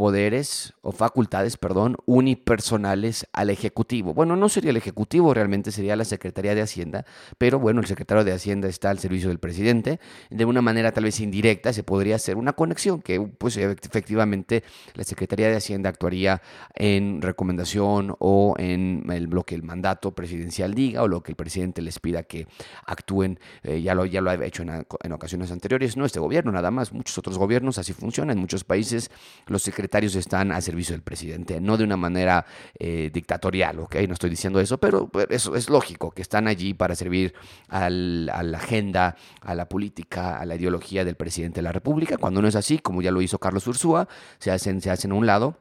poderes 0.00 0.72
o 0.80 0.92
facultades, 0.92 1.58
perdón, 1.58 1.98
unipersonales 2.06 3.26
al 3.34 3.50
Ejecutivo. 3.50 4.14
Bueno, 4.14 4.34
no 4.34 4.48
sería 4.48 4.70
el 4.70 4.78
Ejecutivo, 4.78 5.34
realmente 5.34 5.72
sería 5.72 5.94
la 5.94 6.06
Secretaría 6.06 6.54
de 6.54 6.62
Hacienda, 6.62 7.04
pero 7.36 7.58
bueno, 7.58 7.82
el 7.82 7.86
secretario 7.86 8.24
de 8.24 8.32
Hacienda 8.32 8.66
está 8.66 8.88
al 8.88 8.98
servicio 8.98 9.28
del 9.28 9.38
presidente. 9.38 10.00
De 10.30 10.46
una 10.46 10.62
manera 10.62 10.92
tal 10.92 11.04
vez 11.04 11.20
indirecta 11.20 11.74
se 11.74 11.82
podría 11.82 12.16
hacer 12.16 12.38
una 12.38 12.54
conexión 12.54 13.02
que 13.02 13.20
pues 13.20 13.58
efectivamente 13.58 14.64
la 14.94 15.04
Secretaría 15.04 15.50
de 15.50 15.56
Hacienda 15.56 15.90
actuaría 15.90 16.40
en 16.74 17.20
recomendación 17.20 18.16
o 18.20 18.54
en 18.56 19.04
lo 19.28 19.44
que 19.44 19.54
el 19.54 19.62
mandato 19.62 20.12
presidencial 20.12 20.72
diga 20.72 21.02
o 21.02 21.08
lo 21.08 21.22
que 21.22 21.32
el 21.32 21.36
presidente 21.36 21.82
les 21.82 21.98
pida 21.98 22.22
que 22.22 22.46
actúen. 22.86 23.38
Eh, 23.64 23.82
ya, 23.82 23.94
lo, 23.94 24.06
ya 24.06 24.22
lo 24.22 24.30
ha 24.30 24.34
hecho 24.46 24.62
en, 24.62 24.86
en 25.02 25.12
ocasiones 25.12 25.50
anteriores, 25.50 25.98
no 25.98 26.06
este 26.06 26.20
gobierno 26.20 26.52
nada 26.52 26.70
más, 26.70 26.90
muchos 26.90 27.18
otros 27.18 27.36
gobiernos 27.36 27.76
así 27.76 27.92
funcionan. 27.92 28.38
En 28.38 28.40
muchos 28.40 28.64
países 28.64 29.10
los 29.46 29.62
secretarios 29.62 29.89
secretarios 29.90 30.14
están 30.14 30.52
a 30.52 30.60
servicio 30.60 30.94
del 30.94 31.02
presidente, 31.02 31.60
no 31.60 31.76
de 31.76 31.82
una 31.82 31.96
manera 31.96 32.46
eh, 32.78 33.10
dictatorial, 33.12 33.80
¿ok? 33.80 33.96
No 34.06 34.14
estoy 34.14 34.30
diciendo 34.30 34.60
eso, 34.60 34.78
pero 34.78 35.10
eso 35.28 35.56
es 35.56 35.68
lógico, 35.68 36.12
que 36.12 36.22
están 36.22 36.46
allí 36.46 36.74
para 36.74 36.94
servir 36.94 37.34
a 37.68 37.90
la 37.90 38.58
agenda, 38.58 39.16
a 39.40 39.54
la 39.56 39.68
política, 39.68 40.38
a 40.38 40.46
la 40.46 40.54
ideología 40.54 41.04
del 41.04 41.16
presidente 41.16 41.56
de 41.56 41.62
la 41.62 41.72
República. 41.72 42.18
Cuando 42.18 42.40
no 42.40 42.46
es 42.46 42.54
así, 42.54 42.78
como 42.78 43.02
ya 43.02 43.10
lo 43.10 43.20
hizo 43.20 43.40
Carlos 43.40 43.66
Ursúa, 43.66 44.06
se 44.38 44.52
hacen, 44.52 44.80
se 44.80 44.90
hacen 44.90 45.10
a 45.10 45.14
un 45.16 45.26
lado 45.26 45.56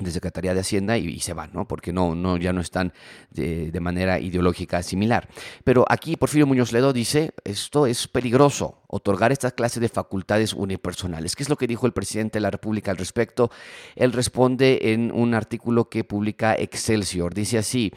de 0.00 0.10
Secretaría 0.10 0.54
de 0.54 0.60
Hacienda 0.60 0.98
y, 0.98 1.20
se 1.20 1.32
van, 1.34 1.50
¿no? 1.52 1.66
Porque 1.68 1.92
no, 1.92 2.14
no, 2.14 2.36
ya 2.36 2.52
no 2.52 2.60
están 2.60 2.92
de, 3.30 3.70
de, 3.70 3.80
manera 3.80 4.18
ideológica 4.18 4.82
similar. 4.82 5.28
Pero 5.64 5.84
aquí 5.88 6.16
Porfirio 6.16 6.46
Muñoz 6.46 6.72
Ledo 6.72 6.92
dice, 6.92 7.32
esto 7.44 7.86
es 7.86 8.08
peligroso, 8.08 8.82
otorgar 8.88 9.32
esta 9.32 9.50
clase 9.50 9.80
de 9.80 9.88
facultades 9.88 10.54
unipersonales. 10.54 11.36
¿Qué 11.36 11.42
es 11.42 11.48
lo 11.48 11.56
que 11.56 11.66
dijo 11.66 11.86
el 11.86 11.92
presidente 11.92 12.38
de 12.38 12.42
la 12.42 12.50
República 12.50 12.90
al 12.90 12.96
respecto? 12.96 13.50
Él 13.94 14.12
responde 14.12 14.92
en 14.92 15.12
un 15.12 15.34
artículo 15.34 15.88
que 15.88 16.04
publica 16.04 16.54
Excelsior. 16.54 17.34
Dice 17.34 17.58
así, 17.58 17.92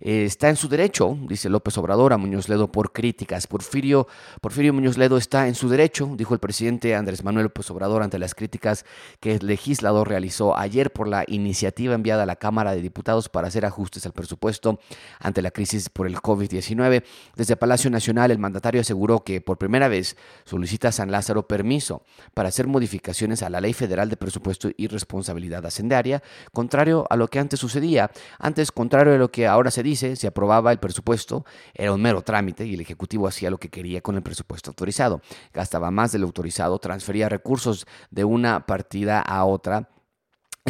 eh, 0.00 0.24
está 0.24 0.48
en 0.48 0.56
su 0.56 0.68
derecho, 0.68 1.18
dice 1.28 1.48
López 1.48 1.76
Obrador 1.76 2.12
a 2.12 2.18
Muñoz 2.18 2.48
Ledo 2.48 2.70
por 2.70 2.92
críticas. 2.92 3.48
Porfirio, 3.48 4.06
Porfirio 4.40 4.72
Muñoz 4.72 4.96
Ledo 4.96 5.16
está 5.16 5.48
en 5.48 5.56
su 5.56 5.68
derecho, 5.68 6.12
dijo 6.16 6.34
el 6.34 6.40
presidente 6.40 6.94
Andrés 6.94 7.24
Manuel 7.24 7.44
López 7.44 7.68
Obrador 7.70 8.02
ante 8.02 8.18
las 8.18 8.36
críticas 8.36 8.84
que 9.18 9.34
el 9.34 9.46
legislador 9.46 10.08
realizó 10.08 10.56
ayer 10.56 10.92
por 10.92 11.08
la 11.08 11.24
iniciativa 11.26 11.94
enviada 11.94 12.22
a 12.22 12.26
la 12.26 12.36
Cámara 12.36 12.74
de 12.74 12.80
Diputados 12.80 13.28
para 13.28 13.48
hacer 13.48 13.64
ajustes 13.64 14.06
al 14.06 14.12
presupuesto 14.12 14.78
ante 15.18 15.42
la 15.42 15.50
crisis 15.50 15.88
por 15.88 16.06
el 16.06 16.16
COVID-19. 16.16 17.02
Desde 17.34 17.56
Palacio 17.56 17.90
Nacional, 17.90 18.30
el 18.30 18.38
mandatario 18.38 18.80
aseguró 18.80 19.24
que 19.24 19.40
por 19.40 19.58
primera 19.58 19.88
vez 19.88 20.16
solicita 20.44 20.88
a 20.88 20.92
San 20.92 21.10
Lázaro 21.10 21.48
permiso 21.48 22.04
para 22.34 22.50
hacer 22.50 22.68
modificaciones 22.68 23.42
a 23.42 23.50
la 23.50 23.60
Ley 23.60 23.72
Federal 23.72 24.08
de 24.08 24.16
Presupuesto 24.16 24.70
y 24.76 24.86
Responsabilidad 24.86 25.66
Hacendaria, 25.66 26.22
contrario 26.52 27.04
a 27.10 27.16
lo 27.16 27.26
que 27.26 27.40
antes 27.40 27.58
sucedía. 27.58 28.12
Antes, 28.38 28.70
contrario 28.70 29.14
a 29.14 29.18
lo 29.18 29.32
que 29.32 29.46
ahora 29.46 29.72
se 29.72 29.82
dice, 29.88 30.16
se 30.16 30.26
aprobaba 30.26 30.72
el 30.72 30.78
presupuesto, 30.78 31.44
era 31.74 31.92
un 31.92 32.00
mero 32.00 32.22
trámite 32.22 32.66
y 32.66 32.74
el 32.74 32.80
Ejecutivo 32.80 33.26
hacía 33.26 33.50
lo 33.50 33.58
que 33.58 33.68
quería 33.68 34.00
con 34.00 34.16
el 34.16 34.22
presupuesto 34.22 34.70
autorizado. 34.70 35.20
Gastaba 35.52 35.90
más 35.90 36.12
del 36.12 36.22
autorizado, 36.22 36.78
transfería 36.78 37.28
recursos 37.28 37.86
de 38.10 38.24
una 38.24 38.66
partida 38.66 39.20
a 39.20 39.44
otra 39.44 39.88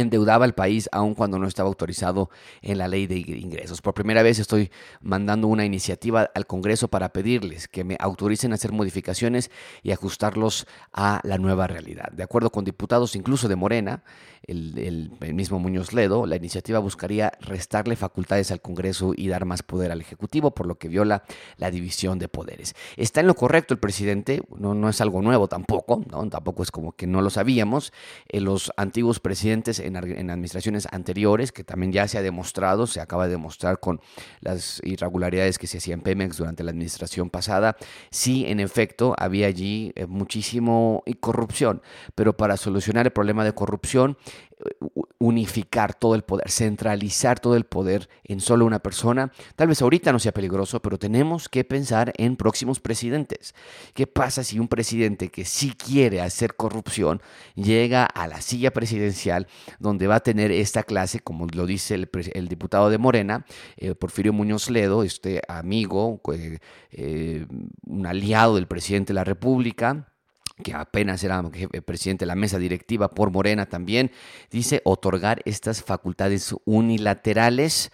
endeudaba 0.01 0.45
al 0.45 0.55
país 0.55 0.89
aun 0.93 1.15
cuando 1.15 1.39
no 1.39 1.47
estaba 1.47 1.69
autorizado 1.69 2.31
en 2.63 2.79
la 2.79 2.89
ley 2.89 3.07
de 3.07 3.19
ingresos. 3.19 3.81
Por 3.81 3.95
primera 3.95 4.23
vez 4.23 4.39
estoy 4.39 4.71
mandando 5.01 5.49
una 5.49 5.65
iniciativa 5.65 6.31
al 6.35 6.47
Congreso 6.47 6.89
para 6.89 7.13
pedirles 7.13 7.69
que 7.69 7.85
me 7.85 7.97
autoricen 7.99 8.53
a 8.53 8.57
hacer 8.57 8.73
modificaciones 8.73 9.51
y 9.83 9.93
ajustarlos 9.93 10.67
a 10.93 11.21
la 11.25 11.39
nueva 11.39 11.67
realidad. 11.67 12.11
De 12.13 12.23
acuerdo 12.23 12.51
con 12.51 12.65
diputados 12.65 13.17
incluso 13.17 13.49
de 13.49 13.57
Morena, 13.57 14.03
el, 14.47 15.11
mismo 15.35 15.59
Muñoz 15.59 15.93
Ledo, 15.93 16.27
la 16.27 16.37
iniciativa 16.37 16.79
buscaría 16.79 17.33
restarle 17.41 17.97
facultades 17.97 18.51
al 18.51 18.61
Congreso 18.61 19.13
y 19.15 19.29
dar 19.29 19.45
más 19.45 19.63
poder 19.63 19.93
al 19.93 20.01
Ejecutivo, 20.01 20.53
por 20.53 20.67
lo 20.67 20.79
que 20.79 20.89
viola 20.89 21.23
la 21.59 21.71
división 21.71 22.19
de 22.19 22.29
poderes. 22.29 22.75
Está 22.97 23.21
en 23.21 23.27
lo 23.27 23.35
correcto 23.35 23.75
el 23.75 23.81
presidente, 23.81 24.43
no, 24.57 24.75
no 24.75 24.89
es 24.89 25.01
algo 25.01 25.21
nuevo 25.21 25.49
tampoco, 25.49 26.03
¿no? 26.11 26.29
tampoco 26.29 26.63
es 26.63 26.71
como 26.71 26.93
que 26.93 27.07
no 27.07 27.21
lo 27.21 27.31
sabíamos. 27.31 27.93
Eh, 28.29 28.41
los 28.41 28.73
antiguos 28.77 29.21
presidentes 29.21 29.81
en, 29.89 30.31
administraciones 30.31 30.87
anteriores, 30.91 31.53
que 31.53 31.65
también 31.65 31.93
ya 31.93 32.07
se 32.09 32.19
ha 32.19 32.23
demostrado, 32.23 32.87
se 32.87 33.01
acaba 33.01 33.25
de 33.25 33.33
demostrar 33.33 33.81
con 33.81 34.01
las 34.41 34.81
irregularidades 34.85 35.59
que 35.59 35.67
se 35.67 35.79
hacían 35.79 35.99
en 35.99 36.03
Pemex 36.03 36.37
durante 36.37 36.63
la 36.63 36.71
administración 36.71 37.31
pasada, 37.31 37.77
sí, 38.11 38.45
en 38.47 38.61
efecto, 38.61 39.15
había 39.19 39.47
allí 39.47 39.93
eh, 39.95 40.07
muchísimo 40.07 41.03
corrupción, 41.21 41.83
pero 42.15 42.37
para 42.37 42.57
solucionar 42.57 43.07
el 43.07 43.13
problema 43.13 43.45
de 43.45 43.53
corrupción 43.53 44.17
unificar 45.19 45.95
todo 45.95 46.15
el 46.15 46.23
poder, 46.23 46.51
centralizar 46.51 47.41
todo 47.41 47.57
el 47.57 47.65
poder 47.65 48.09
en 48.25 48.41
solo 48.41 48.65
una 48.65 48.79
persona. 48.79 49.33
Tal 49.57 49.69
vez 49.69 49.83
ahorita 49.83 50.13
no 50.13 50.19
sea 50.19 50.33
peligroso, 50.33 50.81
pero 50.81 50.99
tenemos 50.99 51.49
que 51.49 51.65
pensar 51.65 52.13
en 52.17 52.37
próximos 52.37 52.81
presidentes. 52.81 53.55
¿Qué 53.95 54.07
pasa 54.07 54.45
si 54.45 54.59
un 54.59 54.69
presidente 54.69 55.29
que 55.29 55.45
sí 55.45 55.73
quiere 55.73 56.21
hacer 56.21 56.55
corrupción 56.55 57.21
llega 57.55 58.05
a 58.05 58.29
la 58.29 58.41
silla 58.41 58.73
presidencial 58.73 59.49
donde 59.81 60.07
va 60.07 60.17
a 60.17 60.21
tener 60.21 60.53
esta 60.53 60.83
clase, 60.83 61.21
como 61.21 61.47
lo 61.47 61.67
dice 61.67 61.95
el, 61.95 62.49
diputado 62.49 62.91
de 62.91 62.99
Morena, 62.99 63.45
eh, 63.77 63.95
Porfirio 63.95 64.33
Muñoz 64.33 64.71
Ledo, 64.71 65.03
este 65.03 65.43
amigo, 65.49 66.21
eh, 66.33 66.59
eh, 66.93 67.47
un 67.87 68.07
aliado 68.07 68.55
del 68.55 68.69
presidente 68.69 69.13
de 69.13 69.15
la 69.15 69.25
República? 69.25 70.09
Que 70.63 70.75
apenas 70.75 71.23
era 71.25 71.43
presidente 71.85 72.25
de 72.25 72.27
la 72.27 72.35
mesa 72.35 72.59
directiva 72.59 73.09
por 73.09 73.31
Morena 73.31 73.67
también, 73.67 74.11
dice 74.51 74.83
otorgar 74.85 75.41
estas 75.45 75.83
facultades 75.83 76.55
unilaterales 76.65 77.91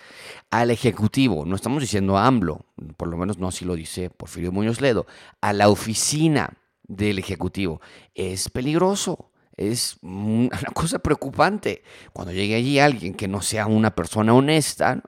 al 0.51 0.71
Ejecutivo. 0.71 1.45
No 1.45 1.57
estamos 1.57 1.81
diciendo 1.81 2.17
a 2.17 2.27
AMLO, 2.27 2.65
por 2.97 3.09
lo 3.09 3.17
menos 3.17 3.39
no 3.39 3.49
así 3.49 3.65
lo 3.65 3.75
dice 3.75 4.11
Porfirio 4.11 4.53
Muñoz 4.53 4.81
Ledo, 4.81 5.07
a 5.41 5.53
la 5.53 5.69
oficina 5.69 6.55
del 6.87 7.19
Ejecutivo. 7.19 7.81
Es 8.15 8.49
peligroso. 8.49 9.31
Es 9.57 9.99
una 10.03 10.59
cosa 10.75 10.99
preocupante. 10.99 11.83
Cuando 12.13 12.33
llegue 12.33 12.55
allí 12.55 12.79
alguien 12.79 13.15
que 13.15 13.29
no 13.29 13.41
sea 13.41 13.67
una 13.67 13.95
persona 13.95 14.35
honesta, 14.35 15.03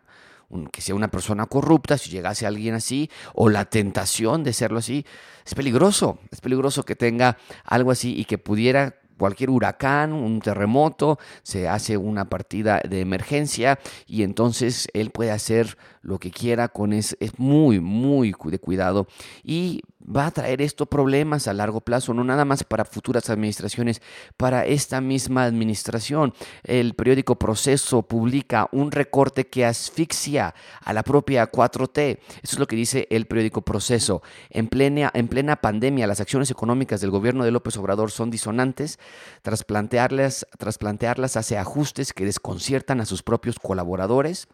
que 0.73 0.81
sea 0.81 0.95
una 0.95 1.11
persona 1.11 1.47
corrupta, 1.47 1.99
si 1.99 2.11
llegase 2.11 2.47
alguien 2.47 2.75
así, 2.75 3.11
o 3.35 3.49
la 3.49 3.65
tentación 3.65 4.45
de 4.45 4.53
serlo 4.53 4.79
así, 4.79 5.05
es 5.45 5.55
peligroso, 5.55 6.19
es 6.31 6.41
peligroso 6.41 6.85
que 6.85 6.97
tenga 6.97 7.39
algo 7.65 7.91
así 7.91 8.15
y 8.19 8.25
que 8.25 8.39
pudiera 8.39 8.97
cualquier 9.19 9.51
huracán, 9.51 10.13
un 10.13 10.41
terremoto, 10.41 11.19
se 11.43 11.69
hace 11.69 11.97
una 11.97 12.29
partida 12.29 12.81
de 12.89 13.01
emergencia 13.01 13.79
y 14.07 14.23
entonces 14.23 14.89
él 14.93 15.11
puede 15.11 15.31
hacer 15.31 15.79
lo 16.03 16.19
que 16.19 16.31
quiera 16.31 16.69
con 16.69 16.93
es, 16.93 17.17
es 17.21 17.39
muy, 17.39 17.81
muy 17.81 18.35
de 18.45 18.59
cuidado. 18.59 19.07
Y 19.43 19.83
va 20.07 20.27
a 20.27 20.31
traer 20.31 20.63
esto 20.63 20.87
problemas 20.87 21.49
a 21.49 21.53
largo 21.53 21.81
plazo, 21.81 22.15
no 22.15 22.25
nada 22.25 22.45
más 22.45 22.65
para 22.65 22.85
futuras 22.85 23.29
administraciones, 23.31 24.01
para 24.37 24.67
esta 24.67 25.01
misma 25.01 25.45
administración. 25.45 26.33
El 26.63 26.95
periódico 26.95 27.37
Proceso 27.37 28.03
publica 28.03 28.69
un 28.73 28.93
recorte 28.93 29.47
que 29.47 29.65
asfixia 29.65 30.55
a 30.81 30.93
la 30.93 31.03
propia 31.03 31.51
4T. 31.51 32.19
Eso 32.43 32.57
es 32.57 32.59
lo 32.59 32.67
que 32.67 32.77
dice 32.77 33.07
el 33.11 33.27
periódico 33.27 33.63
Proceso. 33.63 34.23
En 34.51 34.69
plena, 34.69 35.11
en 35.15 35.29
plena 35.29 35.57
pandemia, 35.57 36.07
las 36.07 36.21
acciones 36.21 36.51
económicas 36.51 37.01
del 37.01 37.11
gobierno 37.11 37.45
de 37.45 37.51
López 37.51 37.77
Obrador 37.77 38.11
son 38.11 38.31
disonantes. 38.31 38.99
Tras 39.43 39.65
plantearlas, 39.65 40.47
tras 40.59 40.79
plantearlas 40.79 41.37
hace 41.37 41.59
ajustes 41.59 42.13
que 42.13 42.25
desconciertan 42.25 43.01
a 43.01 43.07
sus 43.07 43.23
propios 43.23 43.59
colaboradores 43.59 44.49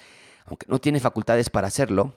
Aunque 0.46 0.66
no 0.70 0.80
tiene 0.80 1.00
facultades 1.00 1.50
para 1.50 1.68
hacerlo, 1.68 2.14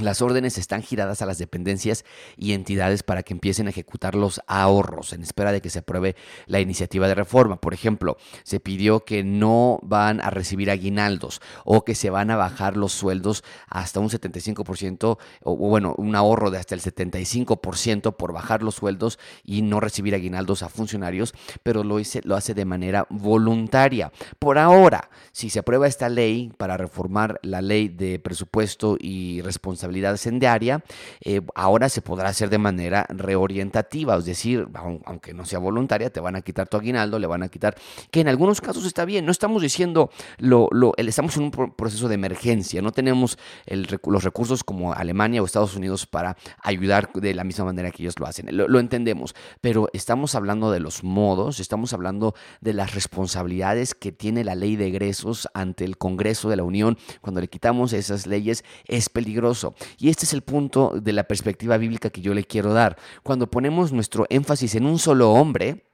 las 0.00 0.22
órdenes 0.22 0.56
están 0.56 0.82
giradas 0.82 1.20
a 1.20 1.26
las 1.26 1.36
dependencias 1.36 2.04
y 2.38 2.52
entidades 2.52 3.02
para 3.02 3.22
que 3.22 3.34
empiecen 3.34 3.66
a 3.66 3.70
ejecutar 3.70 4.14
los 4.14 4.40
ahorros 4.46 5.12
en 5.12 5.22
espera 5.22 5.52
de 5.52 5.60
que 5.60 5.68
se 5.68 5.80
apruebe 5.80 6.16
la 6.46 6.60
iniciativa 6.60 7.08
de 7.08 7.14
reforma. 7.14 7.60
Por 7.60 7.74
ejemplo, 7.74 8.16
se 8.42 8.58
pidió 8.58 9.04
que 9.04 9.22
no 9.22 9.78
van 9.82 10.20
a 10.22 10.30
recibir 10.30 10.70
aguinaldos 10.70 11.42
o 11.64 11.84
que 11.84 11.94
se 11.94 12.08
van 12.08 12.30
a 12.30 12.36
bajar 12.36 12.76
los 12.78 12.92
sueldos 12.92 13.44
hasta 13.68 14.00
un 14.00 14.08
75% 14.08 15.18
o 15.42 15.56
bueno, 15.56 15.94
un 15.98 16.16
ahorro 16.16 16.50
de 16.50 16.58
hasta 16.58 16.74
el 16.74 16.80
75% 16.80 18.16
por 18.16 18.32
bajar 18.32 18.62
los 18.62 18.76
sueldos 18.76 19.18
y 19.44 19.60
no 19.60 19.78
recibir 19.78 20.14
aguinaldos 20.14 20.62
a 20.62 20.70
funcionarios, 20.70 21.34
pero 21.62 21.84
lo, 21.84 21.98
lo 22.24 22.36
hace 22.36 22.54
de 22.54 22.64
manera 22.64 23.06
voluntaria. 23.10 24.10
Por 24.38 24.56
ahora, 24.58 25.10
si 25.32 25.50
se 25.50 25.58
aprueba 25.58 25.86
esta 25.86 26.08
ley 26.08 26.50
para 26.56 26.78
reformar 26.78 27.38
la 27.42 27.60
ley 27.60 27.88
de 27.88 28.18
presupuesto 28.18 28.96
y 28.98 29.42
responsabilidad, 29.42 29.81
responsabilidad 29.82 30.16
sendiaria, 30.16 30.84
eh, 31.20 31.40
ahora 31.54 31.88
se 31.88 32.02
podrá 32.02 32.28
hacer 32.28 32.50
de 32.50 32.58
manera 32.58 33.06
reorientativa, 33.08 34.16
es 34.16 34.24
decir, 34.24 34.68
aunque 35.04 35.34
no 35.34 35.44
sea 35.44 35.58
voluntaria, 35.58 36.10
te 36.10 36.20
van 36.20 36.36
a 36.36 36.42
quitar 36.42 36.68
tu 36.68 36.76
aguinaldo, 36.76 37.18
le 37.18 37.26
van 37.26 37.42
a 37.42 37.48
quitar, 37.48 37.74
que 38.10 38.20
en 38.20 38.28
algunos 38.28 38.60
casos 38.60 38.84
está 38.84 39.04
bien, 39.04 39.26
no 39.26 39.32
estamos 39.32 39.62
diciendo, 39.62 40.10
lo, 40.38 40.68
lo 40.70 40.92
estamos 40.96 41.36
en 41.36 41.44
un 41.44 41.50
proceso 41.50 42.08
de 42.08 42.14
emergencia, 42.14 42.80
no 42.80 42.92
tenemos 42.92 43.38
los 43.66 44.24
recursos 44.24 44.62
como 44.62 44.92
Alemania 44.92 45.42
o 45.42 45.44
Estados 45.44 45.74
Unidos 45.74 46.06
para 46.06 46.36
ayudar 46.62 47.12
de 47.12 47.34
la 47.34 47.44
misma 47.44 47.64
manera 47.64 47.90
que 47.90 48.02
ellos 48.02 48.18
lo 48.18 48.26
hacen, 48.26 48.46
lo, 48.56 48.68
lo 48.68 48.78
entendemos, 48.78 49.34
pero 49.60 49.88
estamos 49.92 50.34
hablando 50.34 50.70
de 50.70 50.80
los 50.80 51.02
modos, 51.02 51.60
estamos 51.60 51.92
hablando 51.92 52.34
de 52.60 52.72
las 52.72 52.94
responsabilidades 52.94 53.94
que 53.94 54.12
tiene 54.12 54.44
la 54.44 54.54
ley 54.54 54.76
de 54.76 54.86
egresos 54.86 55.48
ante 55.54 55.84
el 55.84 55.98
Congreso 55.98 56.48
de 56.48 56.56
la 56.56 56.62
Unión, 56.62 56.98
cuando 57.20 57.40
le 57.40 57.48
quitamos 57.48 57.92
esas 57.92 58.26
leyes 58.26 58.64
es 58.86 59.08
peligroso. 59.08 59.71
Y 59.98 60.10
este 60.10 60.24
es 60.24 60.32
el 60.32 60.42
punto 60.42 60.92
de 61.00 61.12
la 61.12 61.24
perspectiva 61.24 61.76
bíblica 61.76 62.10
que 62.10 62.20
yo 62.20 62.34
le 62.34 62.44
quiero 62.44 62.72
dar. 62.72 62.96
Cuando 63.22 63.50
ponemos 63.50 63.92
nuestro 63.92 64.26
énfasis 64.30 64.74
en 64.74 64.86
un 64.86 64.98
solo 64.98 65.30
hombre, 65.32 65.84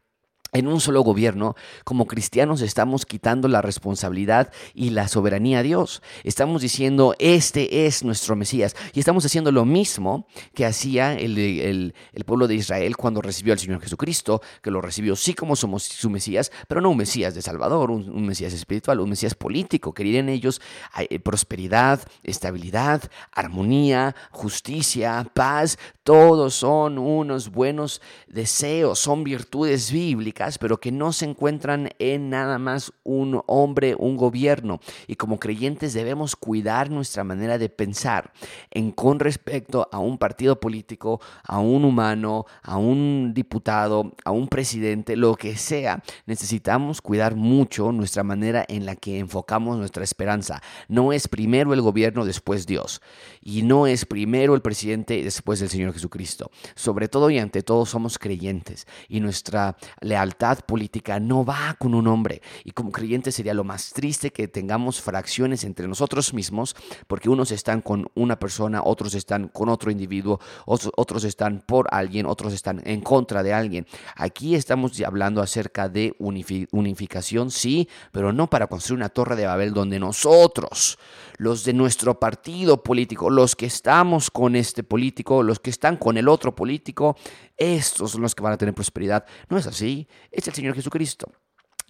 en 0.52 0.66
un 0.66 0.80
solo 0.80 1.02
gobierno, 1.02 1.56
como 1.84 2.06
cristianos 2.06 2.62
estamos 2.62 3.04
quitando 3.04 3.48
la 3.48 3.60
responsabilidad 3.60 4.50
y 4.74 4.90
la 4.90 5.08
soberanía 5.08 5.58
a 5.58 5.62
Dios. 5.62 6.02
Estamos 6.24 6.62
diciendo, 6.62 7.14
este 7.18 7.86
es 7.86 8.02
nuestro 8.02 8.34
Mesías. 8.34 8.74
Y 8.94 9.00
estamos 9.00 9.24
haciendo 9.26 9.52
lo 9.52 9.64
mismo 9.64 10.26
que 10.54 10.64
hacía 10.64 11.14
el, 11.14 11.94
pueblo 12.26 12.46
de 12.46 12.54
Israel 12.54 12.96
cuando 12.96 13.22
recibió 13.22 13.52
al 13.52 13.58
Señor 13.58 13.80
Jesucristo, 13.80 14.42
que 14.62 14.70
lo 14.70 14.80
recibió 14.80 15.16
sí 15.16 15.34
como 15.34 15.56
somos 15.56 15.82
su 15.82 16.10
Mesías, 16.10 16.50
pero 16.66 16.80
no 16.80 16.90
un 16.90 16.96
Mesías 16.96 17.34
de 17.34 17.42
Salvador, 17.42 17.90
un, 17.90 18.26
Mesías 18.26 18.52
espiritual, 18.52 19.00
un 19.00 19.10
Mesías 19.10 19.34
político. 19.34 19.92
Querían 19.92 20.28
ellos 20.28 20.60
eh, 20.98 21.18
prosperidad, 21.18 22.00
estabilidad, 22.22 23.02
armonía, 23.32 24.14
justicia, 24.30 25.30
paz. 25.34 25.78
Todos 26.02 26.54
son 26.54 26.98
unos 26.98 27.50
buenos 27.50 28.00
deseos, 28.28 28.98
son 28.98 29.24
virtudes 29.24 29.92
bíblicas 29.92 30.37
pero 30.58 30.78
que 30.78 30.92
no 30.92 31.12
se 31.12 31.24
encuentran 31.24 31.90
en 31.98 32.30
nada 32.30 32.58
más 32.58 32.92
un 33.02 33.42
hombre, 33.46 33.96
un 33.98 34.16
gobierno. 34.16 34.80
Y 35.06 35.16
como 35.16 35.40
creyentes 35.40 35.94
debemos 35.94 36.36
cuidar 36.36 36.90
nuestra 36.90 37.24
manera 37.24 37.58
de 37.58 37.68
pensar 37.68 38.32
en 38.70 38.92
con 38.92 39.18
respecto 39.18 39.88
a 39.90 39.98
un 39.98 40.16
partido 40.16 40.60
político, 40.60 41.20
a 41.42 41.58
un 41.58 41.84
humano, 41.84 42.46
a 42.62 42.76
un 42.76 43.32
diputado, 43.34 44.14
a 44.24 44.30
un 44.30 44.46
presidente, 44.48 45.16
lo 45.16 45.34
que 45.34 45.56
sea. 45.56 46.02
Necesitamos 46.26 47.02
cuidar 47.02 47.34
mucho 47.34 47.90
nuestra 47.90 48.22
manera 48.22 48.64
en 48.68 48.86
la 48.86 48.94
que 48.94 49.18
enfocamos 49.18 49.76
nuestra 49.76 50.04
esperanza. 50.04 50.62
No 50.86 51.12
es 51.12 51.26
primero 51.26 51.74
el 51.74 51.82
gobierno, 51.82 52.24
después 52.24 52.66
Dios. 52.66 53.02
Y 53.40 53.62
no 53.62 53.88
es 53.88 54.06
primero 54.06 54.54
el 54.54 54.62
presidente, 54.62 55.22
después 55.24 55.60
el 55.62 55.68
Señor 55.68 55.92
Jesucristo. 55.92 56.50
Sobre 56.76 57.08
todo 57.08 57.28
y 57.30 57.38
ante 57.38 57.62
todo 57.62 57.86
somos 57.86 58.18
creyentes. 58.18 58.86
Y 59.08 59.18
nuestra 59.20 59.76
lealtad 60.00 60.27
política 60.36 61.20
no 61.20 61.44
va 61.44 61.76
con 61.78 61.94
un 61.94 62.06
hombre. 62.06 62.42
Y 62.64 62.72
como 62.72 62.92
creyente 62.92 63.32
sería 63.32 63.54
lo 63.54 63.64
más 63.64 63.92
triste 63.92 64.30
que 64.30 64.48
tengamos 64.48 65.00
fracciones 65.00 65.64
entre 65.64 65.88
nosotros 65.88 66.34
mismos, 66.34 66.76
porque 67.06 67.28
unos 67.28 67.50
están 67.50 67.80
con 67.80 68.10
una 68.14 68.38
persona, 68.38 68.82
otros 68.84 69.14
están 69.14 69.48
con 69.48 69.68
otro 69.68 69.90
individuo, 69.90 70.40
otros, 70.66 71.24
están 71.24 71.62
por 71.66 71.88
alguien, 71.90 72.26
otros 72.26 72.52
están 72.52 72.82
en 72.84 73.00
contra 73.00 73.42
de 73.42 73.52
alguien. 73.52 73.86
Aquí 74.16 74.54
estamos 74.54 75.00
hablando 75.00 75.42
acerca 75.42 75.88
de 75.88 76.14
unificación, 76.18 77.50
sí, 77.50 77.88
pero 78.12 78.32
no 78.32 78.48
para 78.48 78.66
construir 78.66 78.98
una 78.98 79.08
torre 79.08 79.36
de 79.36 79.46
Babel 79.46 79.72
donde 79.72 79.98
nosotros, 79.98 80.98
los 81.36 81.64
de 81.64 81.72
nuestro 81.72 82.18
partido 82.18 82.82
político, 82.82 83.30
los 83.30 83.54
que 83.54 83.66
estamos 83.66 84.30
con 84.30 84.56
este 84.56 84.82
político, 84.82 85.42
los 85.42 85.60
que 85.60 85.70
están 85.70 85.96
con 85.96 86.16
el 86.16 86.28
otro 86.28 86.54
político, 86.54 87.16
estos 87.56 88.12
son 88.12 88.22
los 88.22 88.34
que 88.34 88.42
van 88.42 88.52
a 88.52 88.56
tener 88.56 88.74
prosperidad. 88.74 89.24
No 89.48 89.58
es 89.58 89.66
así, 89.66 90.06
es 90.30 90.46
el 90.48 90.54
Señor 90.54 90.74
Jesucristo. 90.74 91.32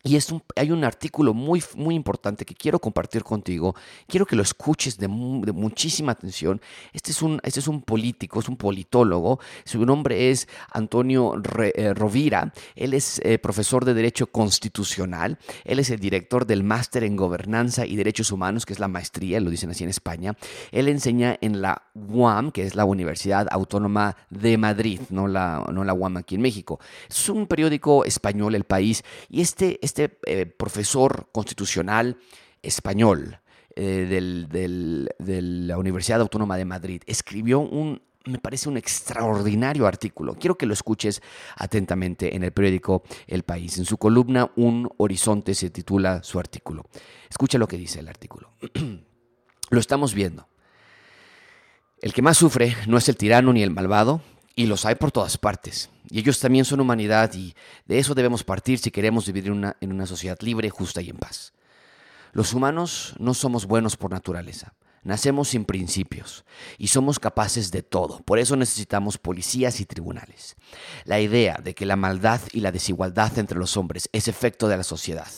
Y 0.05 0.17
hay 0.55 0.71
un 0.71 0.85
artículo 0.85 1.35
muy, 1.35 1.63
muy 1.75 1.97
importante 1.97 2.45
que 2.45 2.55
quiero 2.55 2.79
compartir 2.79 3.25
contigo. 3.25 3.75
Quiero 4.07 4.27
que 4.27 4.37
lo 4.37 4.43
escuches 4.43 4.97
de, 4.97 5.09
muchísima 5.09 6.13
atención. 6.13 6.61
Este 6.93 7.11
es, 7.11 7.21
un, 7.21 7.41
este 7.43 7.59
es 7.59 7.67
un 7.67 7.83
político, 7.83 8.39
es 8.39 8.49
un 8.49 8.57
politólogo. 8.57 9.41
Su 9.65 9.85
nombre 9.85 10.31
es 10.31 10.47
Antonio 10.71 11.35
eh, 11.75 11.95
Rovira. 11.95 12.53
Él 12.77 12.95
es 12.95 13.21
eh, 13.25 13.39
profesor 13.39 13.85
de 13.85 13.95
Derecho 13.95 14.29
Constitucional. 14.29 15.37
Él 15.65 15.81
es 15.81 15.91
el 15.91 15.99
director 15.99 16.47
del 16.47 16.63
Máster 16.63 17.03
en 17.03 17.17
Gobernanza 17.17 17.85
y 17.85 17.97
Derechos 17.97 18.31
Humanos, 18.31 18.67
que 18.67 18.75
es 18.75 18.79
la 18.79 18.89
maestría, 18.89 19.41
lo 19.41 19.51
dicen 19.51 19.71
así 19.71 19.83
en 19.83 19.91
España. 19.91 20.37
Él 20.71 20.87
enseña 20.87 21.37
en 21.41 21.61
la 21.61 21.83
UAM, 21.95 22.53
que 22.53 22.63
es 22.63 22.77
la 22.77 22.85
Universidad 22.85 23.49
Autónoma 23.51 24.17
de 24.31 24.59
Madrid, 24.59 25.01
no 25.11 25.27
la, 25.27 25.67
no 25.73 25.83
la 25.83 25.93
UAM 25.93 26.19
aquí 26.19 26.37
en 26.37 26.43
México. 26.43 26.79
Es 27.09 27.29
un 27.29 27.49
periódico 27.49 28.05
español, 28.05 28.55
El 28.55 28.65
País. 28.65 29.03
Y 29.29 29.41
este 29.41 29.81
este 29.89 30.19
eh, 30.27 30.47
profesor 30.47 31.29
constitucional 31.33 32.19
español 32.63 33.41
eh, 33.75 34.07
de 35.19 35.43
la 35.43 35.79
Universidad 35.79 36.21
Autónoma 36.21 36.57
de 36.57 36.65
Madrid 36.65 37.03
escribió 37.07 37.61
un, 37.61 38.03
me 38.27 38.39
parece 38.39 38.69
un 38.69 38.77
extraordinario 38.77 39.87
artículo. 39.87 40.35
Quiero 40.35 40.59
que 40.59 40.67
lo 40.67 40.75
escuches 40.75 41.23
atentamente 41.57 42.37
en 42.37 42.45
el 42.45 42.53
periódico 42.53 43.03
El 43.27 43.45
País. 43.45 43.79
En 43.79 43.87
su 43.87 43.97
columna 43.97 44.51
Un 44.57 44.91
Horizonte 44.99 45.55
se 45.55 45.71
titula 45.71 46.23
su 46.23 46.39
artículo. 46.39 46.85
Escucha 47.31 47.57
lo 47.59 47.67
que 47.67 47.79
dice 47.79 48.01
el 48.01 48.09
artículo. 48.09 48.51
lo 49.71 49.81
estamos 49.81 50.13
viendo. 50.13 50.49
El 52.01 52.13
que 52.13 52.23
más 52.23 52.37
sufre 52.37 52.77
no 52.87 52.99
es 52.99 53.09
el 53.09 53.17
tirano 53.17 53.53
ni 53.53 53.63
el 53.63 53.71
malvado, 53.71 54.23
y 54.59 54.67
los 54.67 54.85
hay 54.85 54.97
por 54.97 55.13
todas 55.13 55.39
partes. 55.39 55.89
Y 56.11 56.19
ellos 56.19 56.41
también 56.41 56.65
son 56.65 56.81
humanidad 56.81 57.33
y 57.33 57.55
de 57.87 58.01
eso 58.01 58.13
debemos 58.13 58.43
partir 58.43 58.81
si 58.81 58.91
queremos 58.91 59.25
vivir 59.25 59.47
en 59.47 59.53
una, 59.53 59.77
en 59.81 59.93
una 59.93 60.05
sociedad 60.05 60.37
libre, 60.41 60.69
justa 60.69 61.01
y 61.01 61.11
en 61.11 61.17
paz. 61.17 61.53
Los 62.33 62.53
humanos 62.53 63.15
no 63.21 63.35
somos 63.35 63.67
buenos 63.67 63.97
por 63.97 64.11
naturaleza. 64.11 64.75
Nacemos 65.05 65.51
sin 65.51 65.65
principios 65.65 66.45
y 66.77 66.89
somos 66.89 67.21
capaces 67.21 67.71
de 67.71 67.85
todo. 67.85 68.19
Por 68.25 68.41
eso 68.41 68.57
necesitamos 68.57 69.17
policías 69.17 69.79
y 69.79 69.87
tribunales. 69.87 70.57
La 71.05 71.21
idea 71.21 71.61
de 71.63 71.77
que 71.77 71.87
la 71.87 71.95
maldad 71.95 72.41
y 72.51 72.59
la 72.59 72.73
desigualdad 72.73 73.39
entre 73.39 73.61
los 73.61 73.77
hombres 73.77 74.11
es 74.13 74.27
efecto 74.27 74.67
de 74.67 74.77
la 74.77 74.83
sociedad, 74.83 75.31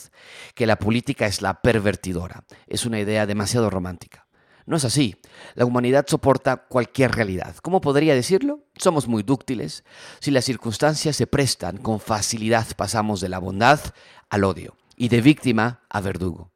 que 0.55 0.67
la 0.67 0.77
política 0.77 1.27
es 1.27 1.43
la 1.43 1.61
pervertidora, 1.61 2.45
es 2.67 2.87
una 2.87 2.99
idea 2.99 3.27
demasiado 3.27 3.69
romántica. 3.69 4.30
No 4.71 4.77
es 4.77 4.85
así. 4.85 5.17
La 5.57 5.65
humanidad 5.65 6.07
soporta 6.07 6.69
cualquier 6.69 7.11
realidad. 7.11 7.57
¿Cómo 7.57 7.81
podría 7.81 8.15
decirlo? 8.15 8.61
Somos 8.77 9.09
muy 9.09 9.25
dúctiles. 9.25 9.83
Si 10.21 10.31
las 10.31 10.45
circunstancias 10.45 11.17
se 11.17 11.27
prestan, 11.27 11.79
con 11.79 11.99
facilidad 11.99 12.69
pasamos 12.77 13.21
de 13.21 13.31
la 13.31 13.41
bondad 13.41 13.81
al 14.29 14.45
odio 14.45 14.77
y 14.95 15.09
de 15.09 15.23
víctima 15.23 15.81
a 15.91 16.01
verdugo. 16.01 16.53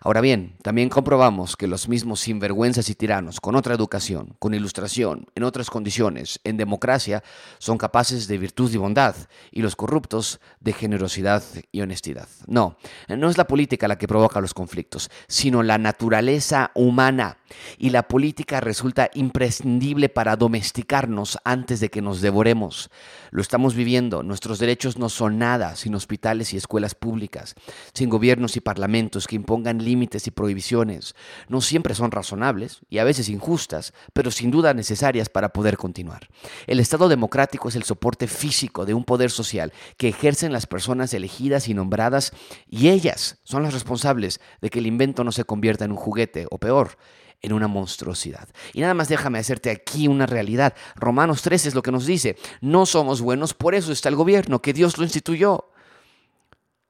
Ahora 0.00 0.20
bien, 0.20 0.56
también 0.62 0.88
comprobamos 0.88 1.56
que 1.56 1.66
los 1.66 1.88
mismos 1.88 2.20
sinvergüenzas 2.20 2.88
y 2.90 2.94
tiranos, 2.94 3.40
con 3.40 3.56
otra 3.56 3.74
educación, 3.74 4.36
con 4.38 4.54
ilustración, 4.54 5.26
en 5.34 5.44
otras 5.44 5.70
condiciones, 5.70 6.40
en 6.44 6.56
democracia, 6.56 7.22
son 7.58 7.78
capaces 7.78 8.28
de 8.28 8.38
virtud 8.38 8.72
y 8.72 8.76
bondad, 8.76 9.14
y 9.50 9.62
los 9.62 9.76
corruptos 9.76 10.40
de 10.60 10.72
generosidad 10.72 11.42
y 11.72 11.80
honestidad. 11.80 12.28
No, 12.46 12.76
no 13.08 13.30
es 13.30 13.38
la 13.38 13.46
política 13.46 13.88
la 13.88 13.98
que 13.98 14.08
provoca 14.08 14.40
los 14.40 14.54
conflictos, 14.54 15.10
sino 15.26 15.62
la 15.62 15.78
naturaleza 15.78 16.70
humana. 16.74 17.38
Y 17.78 17.90
la 17.90 18.08
política 18.08 18.60
resulta 18.60 19.10
imprescindible 19.14 20.08
para 20.08 20.36
domesticarnos 20.36 21.38
antes 21.44 21.80
de 21.80 21.90
que 21.90 22.02
nos 22.02 22.20
devoremos. 22.20 22.90
Lo 23.30 23.42
estamos 23.42 23.74
viviendo, 23.74 24.22
nuestros 24.22 24.58
derechos 24.58 24.98
no 24.98 25.08
son 25.08 25.38
nada 25.38 25.76
sin 25.76 25.94
hospitales 25.94 26.52
y 26.52 26.56
escuelas 26.56 26.94
públicas, 26.94 27.54
sin 27.94 28.08
gobiernos 28.08 28.56
y 28.56 28.60
parlamentos 28.60 29.26
que 29.26 29.36
impongan 29.36 29.67
pongan 29.68 29.84
límites 29.84 30.26
y 30.26 30.30
prohibiciones. 30.30 31.14
No 31.48 31.60
siempre 31.60 31.94
son 31.94 32.10
razonables 32.10 32.80
y 32.88 32.98
a 32.98 33.04
veces 33.04 33.28
injustas, 33.28 33.92
pero 34.14 34.30
sin 34.30 34.50
duda 34.50 34.72
necesarias 34.72 35.28
para 35.28 35.50
poder 35.50 35.76
continuar. 35.76 36.28
El 36.66 36.80
Estado 36.80 37.08
democrático 37.08 37.68
es 37.68 37.76
el 37.76 37.82
soporte 37.82 38.28
físico 38.28 38.86
de 38.86 38.94
un 38.94 39.04
poder 39.04 39.30
social 39.30 39.72
que 39.98 40.08
ejercen 40.08 40.52
las 40.52 40.66
personas 40.66 41.12
elegidas 41.12 41.68
y 41.68 41.74
nombradas 41.74 42.32
y 42.70 42.88
ellas 42.88 43.38
son 43.44 43.62
las 43.62 43.74
responsables 43.74 44.40
de 44.62 44.70
que 44.70 44.78
el 44.78 44.86
invento 44.86 45.22
no 45.22 45.32
se 45.32 45.44
convierta 45.44 45.84
en 45.84 45.92
un 45.92 45.98
juguete 45.98 46.46
o 46.50 46.58
peor, 46.58 46.96
en 47.42 47.52
una 47.52 47.68
monstruosidad. 47.68 48.48
Y 48.72 48.80
nada 48.80 48.94
más 48.94 49.08
déjame 49.08 49.38
hacerte 49.38 49.70
aquí 49.70 50.08
una 50.08 50.24
realidad. 50.24 50.74
Romanos 50.96 51.42
13 51.42 51.68
es 51.68 51.74
lo 51.74 51.82
que 51.82 51.92
nos 51.92 52.06
dice, 52.06 52.36
no 52.62 52.86
somos 52.86 53.20
buenos, 53.20 53.52
por 53.52 53.74
eso 53.74 53.92
está 53.92 54.08
el 54.08 54.16
gobierno, 54.16 54.62
que 54.62 54.72
Dios 54.72 54.96
lo 54.96 55.04
instituyó. 55.04 55.72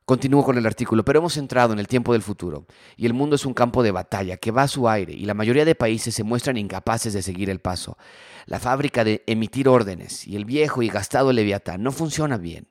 Continúo 0.09 0.43
con 0.43 0.57
el 0.57 0.65
artículo, 0.65 1.05
pero 1.05 1.19
hemos 1.19 1.37
entrado 1.37 1.75
en 1.75 1.79
el 1.79 1.87
tiempo 1.87 2.15
del 2.15 2.23
futuro 2.23 2.65
y 2.97 3.05
el 3.05 3.13
mundo 3.13 3.37
es 3.37 3.45
un 3.45 3.53
campo 3.53 3.83
de 3.83 3.91
batalla 3.91 4.39
que 4.39 4.51
va 4.51 4.63
a 4.63 4.69
su 4.69 4.89
aire 4.89 5.13
y 5.13 5.27
la 5.27 5.35
mayoría 5.35 5.67
de 5.67 5.75
países 5.75 6.15
se 6.15 6.25
muestran 6.25 6.57
incapaces 6.57 7.13
de 7.13 7.21
seguir 7.21 7.51
el 7.51 7.59
paso. 7.59 7.99
La 8.47 8.59
fábrica 8.59 9.05
de 9.05 9.23
emitir 9.27 9.69
órdenes 9.69 10.27
y 10.27 10.37
el 10.37 10.47
viejo 10.47 10.81
y 10.81 10.89
gastado 10.89 11.31
Leviatán 11.31 11.83
no 11.83 11.93
funciona 11.93 12.39
bien. 12.39 12.69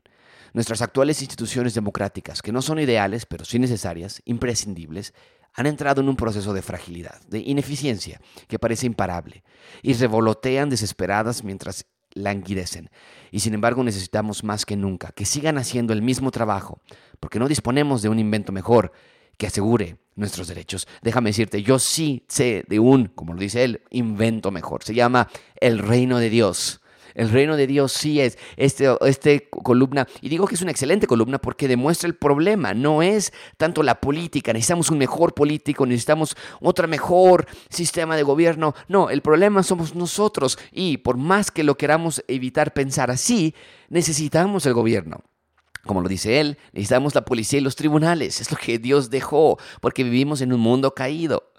Nuestras 0.54 0.82
actuales 0.82 1.21
instituciones 1.21 1.76
democráticas, 1.76 2.41
que 2.41 2.52
no 2.52 2.63
son 2.63 2.80
ideales, 2.80 3.28
pero 3.28 3.45
sí 3.45 3.60
necesarias, 3.60 4.23
imprescindibles, 4.26 5.13
han 5.54 5.67
entrado 5.67 6.02
en 6.02 6.10
un 6.10 6.15
proceso 6.15 6.56
de 6.56 6.63
fragilidad, 6.63 7.21
de 7.28 7.38
ineficiencia, 7.38 8.19
que 8.47 8.58
parece 8.58 8.88
imparable, 8.88 9.43
y 9.84 9.93
revolotean 9.93 10.71
desesperadas 10.71 11.43
mientras 11.43 11.86
languidecen. 12.13 12.89
Y 13.32 13.39
sin 13.41 13.54
embargo 13.54 13.84
necesitamos 13.84 14.43
más 14.43 14.65
que 14.65 14.76
nunca 14.76 15.12
que 15.12 15.26
sigan 15.26 15.58
haciendo 15.58 15.93
el 15.93 16.02
mismo 16.02 16.32
trabajo, 16.32 16.82
porque 17.20 17.39
no 17.39 17.48
disponemos 17.48 18.02
de 18.02 18.10
un 18.10 18.20
invento 18.20 18.52
mejor 18.52 18.91
que 19.38 19.48
asegure 19.48 19.98
nuestros 20.15 20.48
derechos. 20.48 20.88
Déjame 21.02 21.30
decirte, 21.30 21.62
yo 21.62 21.80
sí 21.80 22.26
sé 22.28 22.65
de 22.67 22.80
un, 22.80 23.06
como 23.08 23.34
lo 23.34 23.39
dice 23.39 23.63
él, 23.63 23.82
invento 23.91 24.52
mejor. 24.52 24.84
Se 24.84 24.93
llama 24.93 25.30
el 25.62 25.80
reino 25.80 26.17
de 26.17 26.30
Dios. 26.30 26.82
El 27.17 27.32
reino 27.32 27.58
de 27.58 27.65
Dios 27.65 27.91
sí 27.91 28.21
es 28.21 28.38
este, 28.58 28.95
este 29.01 29.49
columna, 29.49 30.08
y 30.21 30.30
digo 30.30 30.47
que 30.47 30.53
es 30.53 30.62
una 30.62 30.69
excelente 30.69 31.08
columna 31.08 31.39
porque 31.39 31.67
demuestra 31.67 32.08
el 32.08 32.15
problema, 32.15 32.75
no 32.75 33.01
es 33.01 33.34
tanto 33.58 33.82
la 33.82 33.99
política, 33.99 34.53
necesitamos 34.53 34.91
un 34.91 34.99
mejor 34.99 35.34
político, 35.34 35.88
necesitamos 35.88 36.38
otro 36.62 36.88
mejor 36.88 37.47
sistema 37.69 38.15
de 38.15 38.21
gobierno, 38.21 38.75
no, 38.88 39.10
el 39.10 39.23
problema 39.23 39.63
somos 39.63 39.95
nosotros 39.95 40.60
y 40.71 40.97
por 40.97 41.17
más 41.17 41.49
que 41.49 41.63
lo 41.63 41.75
queramos 41.75 42.23
evitar 42.27 42.71
pensar 42.73 43.10
así, 43.10 43.56
necesitamos 43.89 44.67
el 44.67 44.73
gobierno. 44.73 45.23
Como 45.88 46.01
lo 46.01 46.10
dice 46.10 46.39
él, 46.39 46.60
necesitamos 46.73 47.15
la 47.15 47.25
policía 47.25 47.60
y 47.60 47.63
los 47.63 47.77
tribunales. 47.77 48.41
Es 48.41 48.51
lo 48.51 48.58
que 48.58 48.77
Dios 48.77 49.10
dejó, 49.10 49.58
porque 49.82 50.03
vivimos 50.03 50.41
en 50.41 50.53
un 50.53 50.60
mundo 50.60 50.93
caído. 50.93 51.51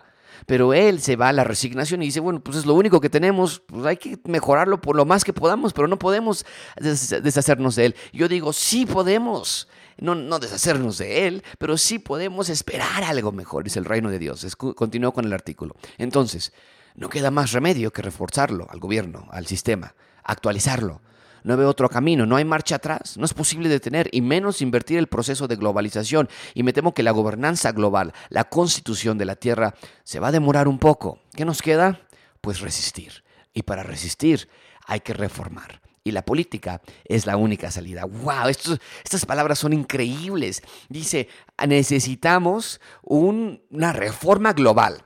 Pero 0.46 0.74
él 0.74 1.00
se 1.00 1.16
va 1.16 1.28
a 1.28 1.32
la 1.32 1.44
resignación 1.44 2.02
y 2.02 2.06
dice, 2.06 2.20
bueno, 2.20 2.40
pues 2.40 2.56
es 2.58 2.66
lo 2.66 2.74
único 2.74 3.00
que 3.00 3.10
tenemos, 3.10 3.60
pues 3.66 3.84
hay 3.84 3.96
que 3.96 4.18
mejorarlo 4.24 4.80
por 4.80 4.96
lo 4.96 5.04
más 5.04 5.24
que 5.24 5.32
podamos, 5.32 5.72
pero 5.72 5.88
no 5.88 5.98
podemos 5.98 6.44
deshacernos 6.76 7.76
de 7.76 7.86
él. 7.86 7.96
Yo 8.12 8.28
digo, 8.28 8.52
sí 8.52 8.86
podemos. 8.86 9.68
No, 10.00 10.14
no 10.14 10.38
deshacernos 10.38 10.98
de 10.98 11.26
él, 11.26 11.42
pero 11.58 11.76
sí 11.76 11.98
podemos 11.98 12.48
esperar 12.50 13.02
algo 13.02 13.32
mejor, 13.32 13.66
es 13.66 13.76
el 13.76 13.84
reino 13.84 14.10
de 14.10 14.20
Dios. 14.20 14.46
Continúo 14.56 15.12
con 15.12 15.24
el 15.24 15.32
artículo. 15.32 15.74
Entonces, 15.98 16.52
no 16.94 17.08
queda 17.08 17.32
más 17.32 17.50
remedio 17.50 17.92
que 17.92 18.02
reforzarlo 18.02 18.68
al 18.70 18.78
gobierno, 18.78 19.26
al 19.30 19.46
sistema, 19.46 19.94
actualizarlo, 20.22 21.00
no 21.44 21.56
veo 21.56 21.68
otro 21.68 21.88
camino, 21.88 22.26
no 22.26 22.36
hay 22.36 22.44
marcha 22.44 22.76
atrás, 22.76 23.16
no 23.16 23.24
es 23.24 23.34
posible 23.34 23.68
detener 23.68 24.08
y 24.12 24.20
menos 24.20 24.62
invertir 24.62 24.98
el 24.98 25.06
proceso 25.06 25.48
de 25.48 25.56
globalización. 25.56 26.28
Y 26.54 26.62
me 26.62 26.72
temo 26.72 26.94
que 26.94 27.02
la 27.02 27.10
gobernanza 27.10 27.72
global, 27.72 28.12
la 28.28 28.44
constitución 28.44 29.18
de 29.18 29.24
la 29.24 29.36
Tierra, 29.36 29.74
se 30.04 30.20
va 30.20 30.28
a 30.28 30.32
demorar 30.32 30.68
un 30.68 30.78
poco. 30.78 31.20
¿Qué 31.34 31.44
nos 31.44 31.62
queda? 31.62 32.00
Pues 32.40 32.60
resistir. 32.60 33.24
Y 33.52 33.62
para 33.62 33.82
resistir 33.82 34.48
hay 34.86 35.00
que 35.00 35.14
reformar. 35.14 35.80
Y 36.04 36.12
la 36.12 36.24
política 36.24 36.80
es 37.04 37.26
la 37.26 37.36
única 37.36 37.70
salida. 37.70 38.04
¡Wow! 38.04 38.48
estas 38.48 39.26
palabras 39.26 39.58
son 39.58 39.72
increíbles. 39.72 40.62
Dice, 40.88 41.28
necesitamos 41.66 42.80
una 43.02 43.92
reforma 43.92 44.54
global 44.54 45.02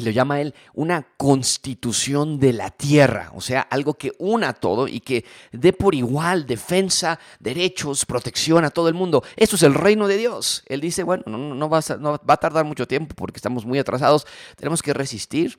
y 0.00 0.04
lo 0.04 0.10
llama 0.10 0.40
él 0.40 0.54
una 0.72 1.06
constitución 1.16 2.40
de 2.40 2.52
la 2.52 2.70
tierra, 2.70 3.30
o 3.34 3.40
sea, 3.40 3.60
algo 3.60 3.94
que 3.94 4.12
una 4.18 4.54
todo 4.54 4.88
y 4.88 5.00
que 5.00 5.24
dé 5.52 5.72
por 5.72 5.94
igual 5.94 6.46
defensa, 6.46 7.18
derechos, 7.38 8.06
protección 8.06 8.64
a 8.64 8.70
todo 8.70 8.88
el 8.88 8.94
mundo. 8.94 9.22
Eso 9.36 9.56
es 9.56 9.62
el 9.62 9.74
reino 9.74 10.08
de 10.08 10.16
Dios. 10.16 10.62
Él 10.66 10.80
dice, 10.80 11.02
bueno, 11.02 11.24
no, 11.26 11.68
va, 11.68 11.78
a, 11.78 11.96
no 11.98 12.12
va 12.12 12.34
a 12.34 12.36
tardar 12.36 12.64
mucho 12.64 12.86
tiempo 12.86 13.14
porque 13.14 13.36
estamos 13.36 13.66
muy 13.66 13.78
atrasados, 13.78 14.26
tenemos 14.56 14.82
que 14.82 14.94
resistir 14.94 15.58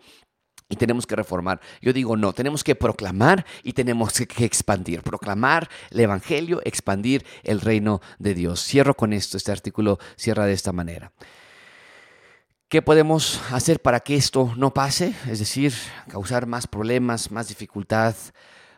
y 0.70 0.76
tenemos 0.76 1.06
que 1.06 1.16
reformar. 1.16 1.62
Yo 1.82 1.94
digo, 1.94 2.18
no, 2.18 2.34
tenemos 2.34 2.64
que 2.64 2.76
proclamar 2.76 3.46
y 3.62 3.74
tenemos 3.74 4.14
que 4.14 4.46
expandir. 4.46 5.04
Proclamar 5.04 5.70
el 5.92 6.00
Evangelio, 6.00 6.62
expandir 6.64 7.26
el 7.44 7.62
reino 7.62 8.02
de 8.18 8.34
Dios. 8.34 8.64
Cierro 8.64 8.96
con 8.96 9.14
esto, 9.14 9.38
este 9.38 9.52
artículo 9.52 10.00
cierra 10.16 10.46
de 10.46 10.54
esta 10.54 10.72
manera. 10.72 11.12
¿Qué 12.72 12.82
podemos 12.82 13.42
hacer 13.52 13.82
para 13.82 14.00
que 14.00 14.16
esto 14.16 14.54
no 14.56 14.74
pase? 14.74 15.14
Es 15.30 15.40
decir, 15.40 15.74
causar 16.08 16.48
más 16.48 16.68
problemas, 16.68 17.30
más 17.30 17.50
dificultad, 17.50 18.16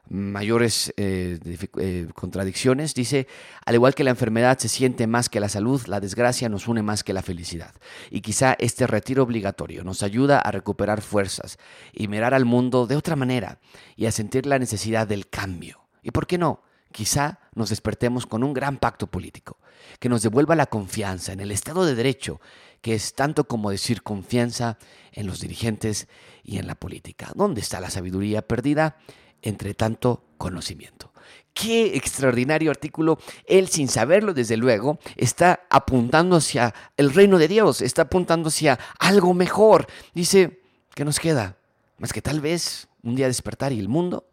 mayores 0.09 0.91
eh, 0.97 1.37
eh, 1.77 2.07
contradicciones. 2.15 2.95
Dice, 2.95 3.27
al 3.63 3.75
igual 3.75 3.93
que 3.93 4.03
la 4.03 4.09
enfermedad 4.09 4.57
se 4.57 4.67
siente 4.67 5.05
más 5.05 5.29
que 5.29 5.39
la 5.39 5.47
salud, 5.47 5.79
la 5.85 5.99
desgracia 5.99 6.49
nos 6.49 6.67
une 6.67 6.81
más 6.81 7.03
que 7.03 7.13
la 7.13 7.21
felicidad. 7.21 7.75
Y 8.09 8.21
quizá 8.21 8.55
este 8.57 8.87
retiro 8.87 9.21
obligatorio 9.21 9.83
nos 9.83 10.01
ayuda 10.01 10.39
a 10.39 10.49
recuperar 10.49 11.01
fuerzas 11.03 11.59
y 11.93 12.07
mirar 12.07 12.33
al 12.33 12.45
mundo 12.45 12.87
de 12.87 12.95
otra 12.95 13.15
manera 13.15 13.59
y 13.95 14.07
a 14.07 14.11
sentir 14.11 14.47
la 14.47 14.57
necesidad 14.57 15.05
del 15.05 15.29
cambio. 15.29 15.81
¿Y 16.01 16.09
por 16.09 16.25
qué 16.25 16.39
no? 16.39 16.63
Quizá 16.91 17.37
nos 17.53 17.69
despertemos 17.69 18.25
con 18.25 18.43
un 18.43 18.55
gran 18.55 18.77
pacto 18.77 19.05
político 19.05 19.57
que 19.99 20.09
nos 20.09 20.23
devuelva 20.23 20.55
la 20.55 20.65
confianza 20.65 21.31
en 21.31 21.41
el 21.41 21.51
Estado 21.51 21.85
de 21.85 21.93
Derecho 21.93 22.39
que 22.83 22.93
es 22.93 23.15
tanto 23.15 23.45
como 23.45 23.71
decir 23.71 24.03
confianza 24.03 24.77
en 25.13 25.25
los 25.25 25.39
dirigentes 25.39 26.09
y 26.43 26.57
en 26.57 26.67
la 26.67 26.75
política. 26.75 27.31
¿Dónde 27.33 27.61
está 27.61 27.79
la 27.79 27.89
sabiduría 27.89 28.41
perdida 28.41 28.97
entre 29.41 29.73
tanto 29.73 30.25
conocimiento? 30.37 31.13
Qué 31.53 31.95
extraordinario 31.95 32.71
artículo. 32.71 33.19
Él, 33.47 33.69
sin 33.69 33.87
saberlo, 33.87 34.33
desde 34.33 34.57
luego, 34.57 34.99
está 35.15 35.61
apuntando 35.69 36.35
hacia 36.35 36.75
el 36.97 37.13
reino 37.13 37.37
de 37.37 37.47
Dios, 37.47 37.81
está 37.81 38.01
apuntando 38.01 38.49
hacia 38.49 38.77
algo 38.99 39.33
mejor. 39.33 39.87
Dice, 40.13 40.59
¿qué 40.93 41.05
nos 41.05 41.21
queda? 41.21 41.55
Más 41.99 42.11
que 42.11 42.21
tal 42.21 42.41
vez 42.41 42.89
un 43.01 43.15
día 43.15 43.27
despertar 43.27 43.71
y 43.71 43.79
el 43.79 43.87
mundo 43.87 44.27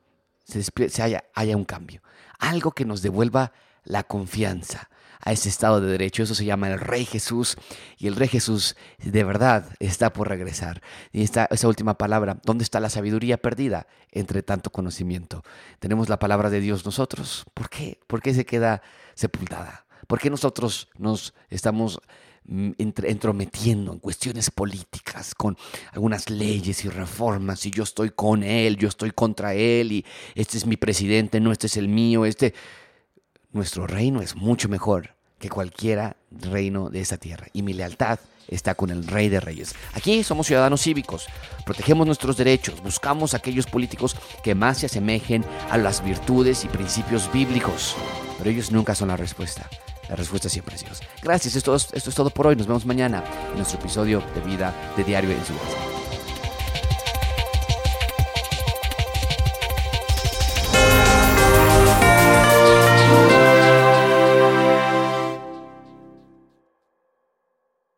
se, 0.45 1.03
haya, 1.05 1.23
haya 1.35 1.57
un 1.57 1.65
cambio. 1.65 2.03
Algo 2.41 2.73
que 2.73 2.85
nos 2.85 3.01
devuelva 3.01 3.53
la 3.85 4.03
confianza, 4.03 4.91
a 5.21 5.33
ese 5.33 5.49
estado 5.49 5.81
de 5.81 5.91
derecho. 5.91 6.23
Eso 6.23 6.35
se 6.35 6.45
llama 6.45 6.69
el 6.69 6.81
Rey 6.81 7.05
Jesús. 7.05 7.57
Y 7.99 8.07
el 8.07 8.17
Rey 8.17 8.29
Jesús 8.29 8.77
de 8.99 9.25
verdad 9.25 9.67
está 9.79 10.13
por 10.13 10.29
regresar. 10.29 10.83
Y 11.13 11.23
esta, 11.23 11.47
esa 11.51 11.69
última 11.69 11.95
palabra, 11.95 12.39
¿dónde 12.45 12.65
está 12.65 12.81
la 12.81 12.91
sabiduría 12.91 13.37
perdida 13.37 13.87
entre 14.11 14.43
tanto 14.43 14.71
conocimiento? 14.71 15.45
Tenemos 15.79 16.09
la 16.09 16.19
palabra 16.19 16.51
de 16.51 16.61
Dios 16.61 16.85
nosotros. 16.85 17.45
¿Por 17.55 17.69
qué? 17.69 17.99
¿Por 18.07 18.23
qué 18.23 18.35
se 18.35 18.47
queda 18.47 18.83
sepultada? 19.15 19.87
¿Por 20.07 20.19
qué 20.19 20.31
nosotros 20.31 20.89
nos 20.99 21.35
estamos 21.51 22.01
mm, 22.45 22.73
entrometiendo 22.79 23.93
en 23.93 24.01
cuestiones 24.01 24.51
políticas, 24.51 25.37
con 25.37 25.57
algunas 25.93 26.31
leyes 26.31 26.85
y 26.85 26.89
reformas, 26.89 27.65
y 27.67 27.71
yo 27.71 27.85
estoy 27.85 28.11
con 28.11 28.43
él, 28.43 28.77
yo 28.77 28.89
estoy 28.89 29.13
contra 29.13 29.55
él, 29.55 29.93
y 29.93 30.07
este 30.35 30.59
es 30.59 30.67
mi 30.67 30.77
presidente, 30.77 31.39
no, 31.39 31.53
este 31.53 31.69
es 31.69 31.77
el 31.77 31.89
mío, 31.89 32.25
este... 32.25 32.55
Nuestro 33.53 33.89
reino 33.89 34.23
es 34.23 34.37
mucho 34.37 34.69
mejor 34.69 35.17
que 35.41 35.49
cualquiera 35.49 36.17
reino 36.31 36.89
de 36.89 37.01
esta 37.01 37.17
tierra 37.17 37.49
y 37.53 37.63
mi 37.63 37.73
lealtad 37.73 38.21
está 38.47 38.77
con 38.77 38.91
el 38.91 39.07
Rey 39.07 39.29
de 39.29 39.41
Reyes. 39.41 39.75
Aquí 39.93 40.23
somos 40.23 40.47
ciudadanos 40.47 40.83
cívicos, 40.83 41.27
protegemos 41.65 42.07
nuestros 42.07 42.37
derechos, 42.37 42.81
buscamos 42.81 43.35
aquellos 43.35 43.67
políticos 43.67 44.15
que 44.45 44.55
más 44.55 44.79
se 44.79 44.87
asemejen 44.87 45.45
a 45.69 45.79
las 45.79 46.05
virtudes 46.05 46.65
y 46.65 46.69
principios 46.69 47.31
bíblicos, 47.33 47.97
pero 48.39 48.51
ellos 48.51 48.71
nunca 48.71 48.95
son 48.95 49.09
la 49.09 49.17
respuesta. 49.17 49.69
La 50.09 50.15
respuesta 50.15 50.49
siempre 50.49 50.77
es 50.77 50.85
Dios. 50.85 51.01
Gracias, 51.23 51.57
esto, 51.57 51.75
es 51.75 52.15
todo 52.15 52.31
por 52.31 52.49
hoy. 52.49 52.57
Nos 52.57 52.67
vemos 52.67 52.87
mañana 52.87 53.25
en 53.51 53.57
nuestro 53.57 53.79
episodio 53.79 54.23
de 54.35 54.41
Vida 54.43 54.75
de 54.97 55.05
Diario 55.05 55.31
en 55.31 55.45
su. 55.45 56.00